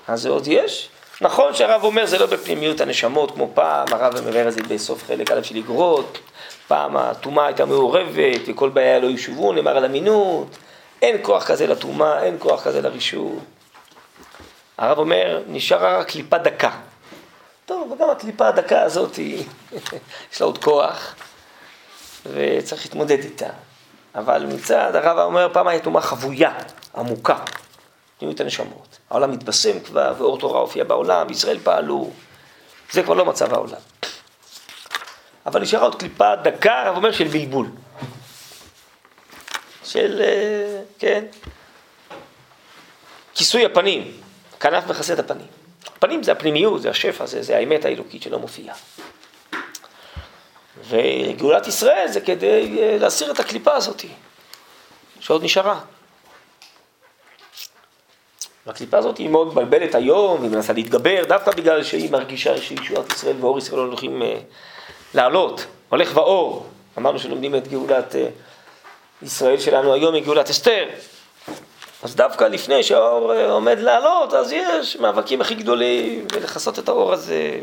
[0.08, 0.88] אז זה עוד יש.
[1.20, 5.30] נכון שהרב אומר זה לא בפנימיות הנשמות כמו פעם, הרב מבאר את זה בסוף חלק
[5.30, 6.18] א' של אגרות,
[6.68, 10.56] פעם הטומאה הייתה מעורבת וכל בעיה לא ישובו, נאמר על אמינות.
[11.02, 13.40] אין כוח כזה לטומאה, אין כוח כזה לרישור.
[14.78, 16.70] הרב אומר, נשארה קליפה דקה.
[17.66, 19.44] טוב, וגם הקליפה הדקה הזאת, היא,
[20.32, 21.14] יש לה עוד כוח,
[22.26, 23.48] וצריך להתמודד איתה.
[24.14, 26.52] אבל מצד, הרב אומר, פעם הייתה טומאה חבויה,
[26.96, 27.38] עמוקה.
[28.18, 28.98] פנימיות הנשמות.
[29.10, 32.10] העולם מתבשם כבר, ואור תורה הופיע בעולם, ישראל פעלו.
[32.90, 33.80] זה כבר לא מצב העולם.
[35.46, 37.66] אבל נשארה עוד קליפה דקה, הרב אומר, של בלבול.
[39.90, 41.24] של, אה, כן,
[43.34, 44.12] כיסוי הפנים,
[44.60, 45.46] כנף מכסה את הפנים.
[45.86, 48.74] הפנים זה הפנימיות, זה השפע, זה, זה האמת האלוקית שלא מופיעה.
[50.88, 54.04] וגאולת ישראל זה כדי אה, להסיר את הקליפה הזאת,
[55.20, 55.80] שעוד נשארה.
[58.66, 63.36] והקליפה הזאת היא מאוד מבלבלת היום, היא מנסה להתגבר, דווקא בגלל שהיא מרגישה שישועת ישראל
[63.40, 64.38] ואור ישראל הולכים אה,
[65.14, 66.66] לעלות, הולך ואור.
[66.98, 68.28] אמרנו שלומדים את גאולת אה,
[69.22, 70.88] ישראל שלנו היום מגאולת אסתר.
[72.02, 77.12] אז דווקא לפני שהאור אה, עומד לעלות, אז יש מאבקים הכי גדולים, ולכסות את האור
[77.12, 77.60] הזה,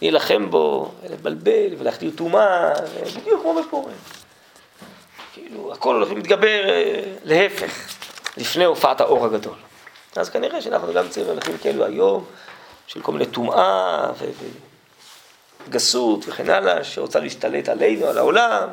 [0.00, 2.72] ולהילחם בו, ולבלבל, ולהחדיר טומאה,
[3.16, 3.96] בדיוק כמו בפורים.
[5.32, 7.88] כאילו, הכל הולך להתגבר אה, להפך,
[8.36, 9.56] לפני הופעת האור הגדול.
[10.16, 12.24] אז כנראה שאנחנו גם צריכים ללכים כאלו היום,
[12.86, 14.10] של כל מיני טומאה,
[15.68, 18.68] וגסות וכן הלאה, שרוצה להשתלט עלינו, על העולם.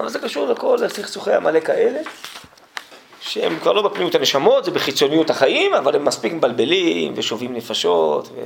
[0.00, 2.00] אבל זה קשור לכל הסכסוכי עמלק האלה,
[3.20, 8.28] שהם כבר לא בפנימיות הנשמות, זה בחיצוניות החיים, אבל הם מספיק מבלבלים ושובים נפשות.
[8.28, 8.40] ו...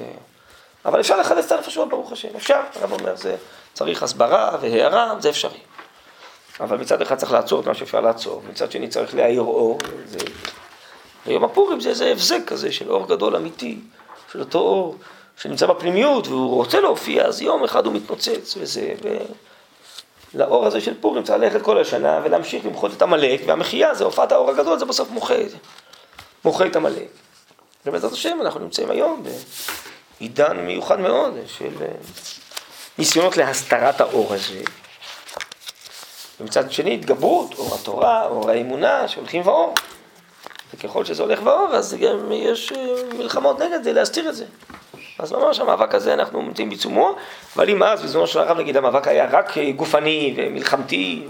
[0.84, 2.60] אבל אפשר לחלץ את הנפשות, ברוך השם, אפשר.
[2.74, 3.36] הרב אומר, זה
[3.72, 5.58] צריך הסברה והערה, זה אפשרי.
[6.60, 9.78] אבל מצד אחד צריך לעצור את מה שאפשר לעצור, מצד שני צריך להעיר אור.
[10.06, 10.18] זה...
[11.26, 13.78] ויום הפורים זה איזה הבזק כזה של אור גדול אמיתי,
[14.32, 14.96] של אותו אור
[15.36, 18.94] שנמצא בפנימיות והוא רוצה להופיע, אז יום אחד הוא מתנוצץ וזה.
[20.34, 24.32] לאור הזה של פורים צריך ללכת כל השנה ולהמשיך למחות את עמלק, והמחייה זה הופעת
[24.32, 25.34] האור הגדול, זה בסוף מוחה,
[26.44, 27.08] מוחה את עמלק.
[27.86, 29.22] ובעזרת השם אנחנו נמצאים היום
[30.20, 31.86] בעידן מיוחד מאוד של אה,
[32.98, 34.62] ניסיונות להסתרת האור הזה.
[36.40, 39.74] ומצד שני התגברות, אור התורה, אור האמונה, שהולכים ואור.
[40.74, 42.78] וככל שזה הולך ואור, אז גם יש אה,
[43.18, 44.44] מלחמות נגד זה, להסתיר את זה.
[45.18, 47.16] אז ממש המאבק הזה אנחנו נמצאים בעיצומו,
[47.56, 51.26] אבל אם אז, בזמנו של הרב נגיד, המאבק היה רק אה, גופני ומלחמתי,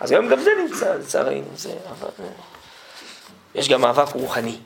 [0.00, 2.28] אז היום גם זה נמצא, לצערנו, זה, אבל אה,
[3.54, 4.58] יש גם מאבק רוחני.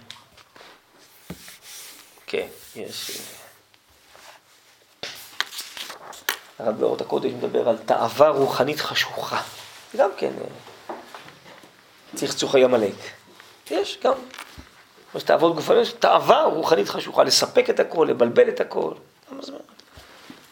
[2.27, 2.47] כן,
[2.77, 3.11] יש...
[6.61, 9.43] אה, הרב באורות הקודש מדבר על תאווה רוחנית חשוכה.
[9.97, 10.33] גם כן
[12.15, 12.95] צחצוחי עמלק.
[13.71, 14.13] יש גם
[15.25, 18.93] תאוות גופניות, יש תאווה רוחנית חשוכה, לספק את הכל, לבלבל את הכל.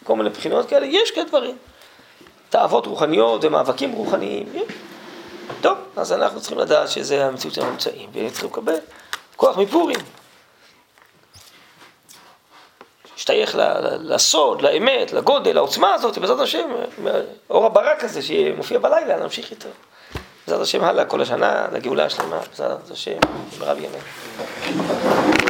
[0.03, 1.57] כל מיני בחינות כאלה, יש כאלה דברים.
[2.49, 4.53] תאוות רוחניות ומאבקים רוחניים.
[5.61, 8.75] טוב, אז אנחנו צריכים לדעת שזה המציאות שאנחנו נמצאים, וצריכים לקבל
[9.35, 9.99] כוח מפורים.
[13.13, 13.57] להשתייך
[13.99, 16.69] לסוד, לאמת, לגודל, לעוצמה הזאת, בעזרת השם,
[17.49, 19.69] אור הברק הזה שמופיע בלילה, נמשיך איתו.
[20.47, 23.17] בעזרת השם הלאה כל השנה, לגאולה השלמה, בעזרת השם,
[23.59, 25.46] ברב ימינו.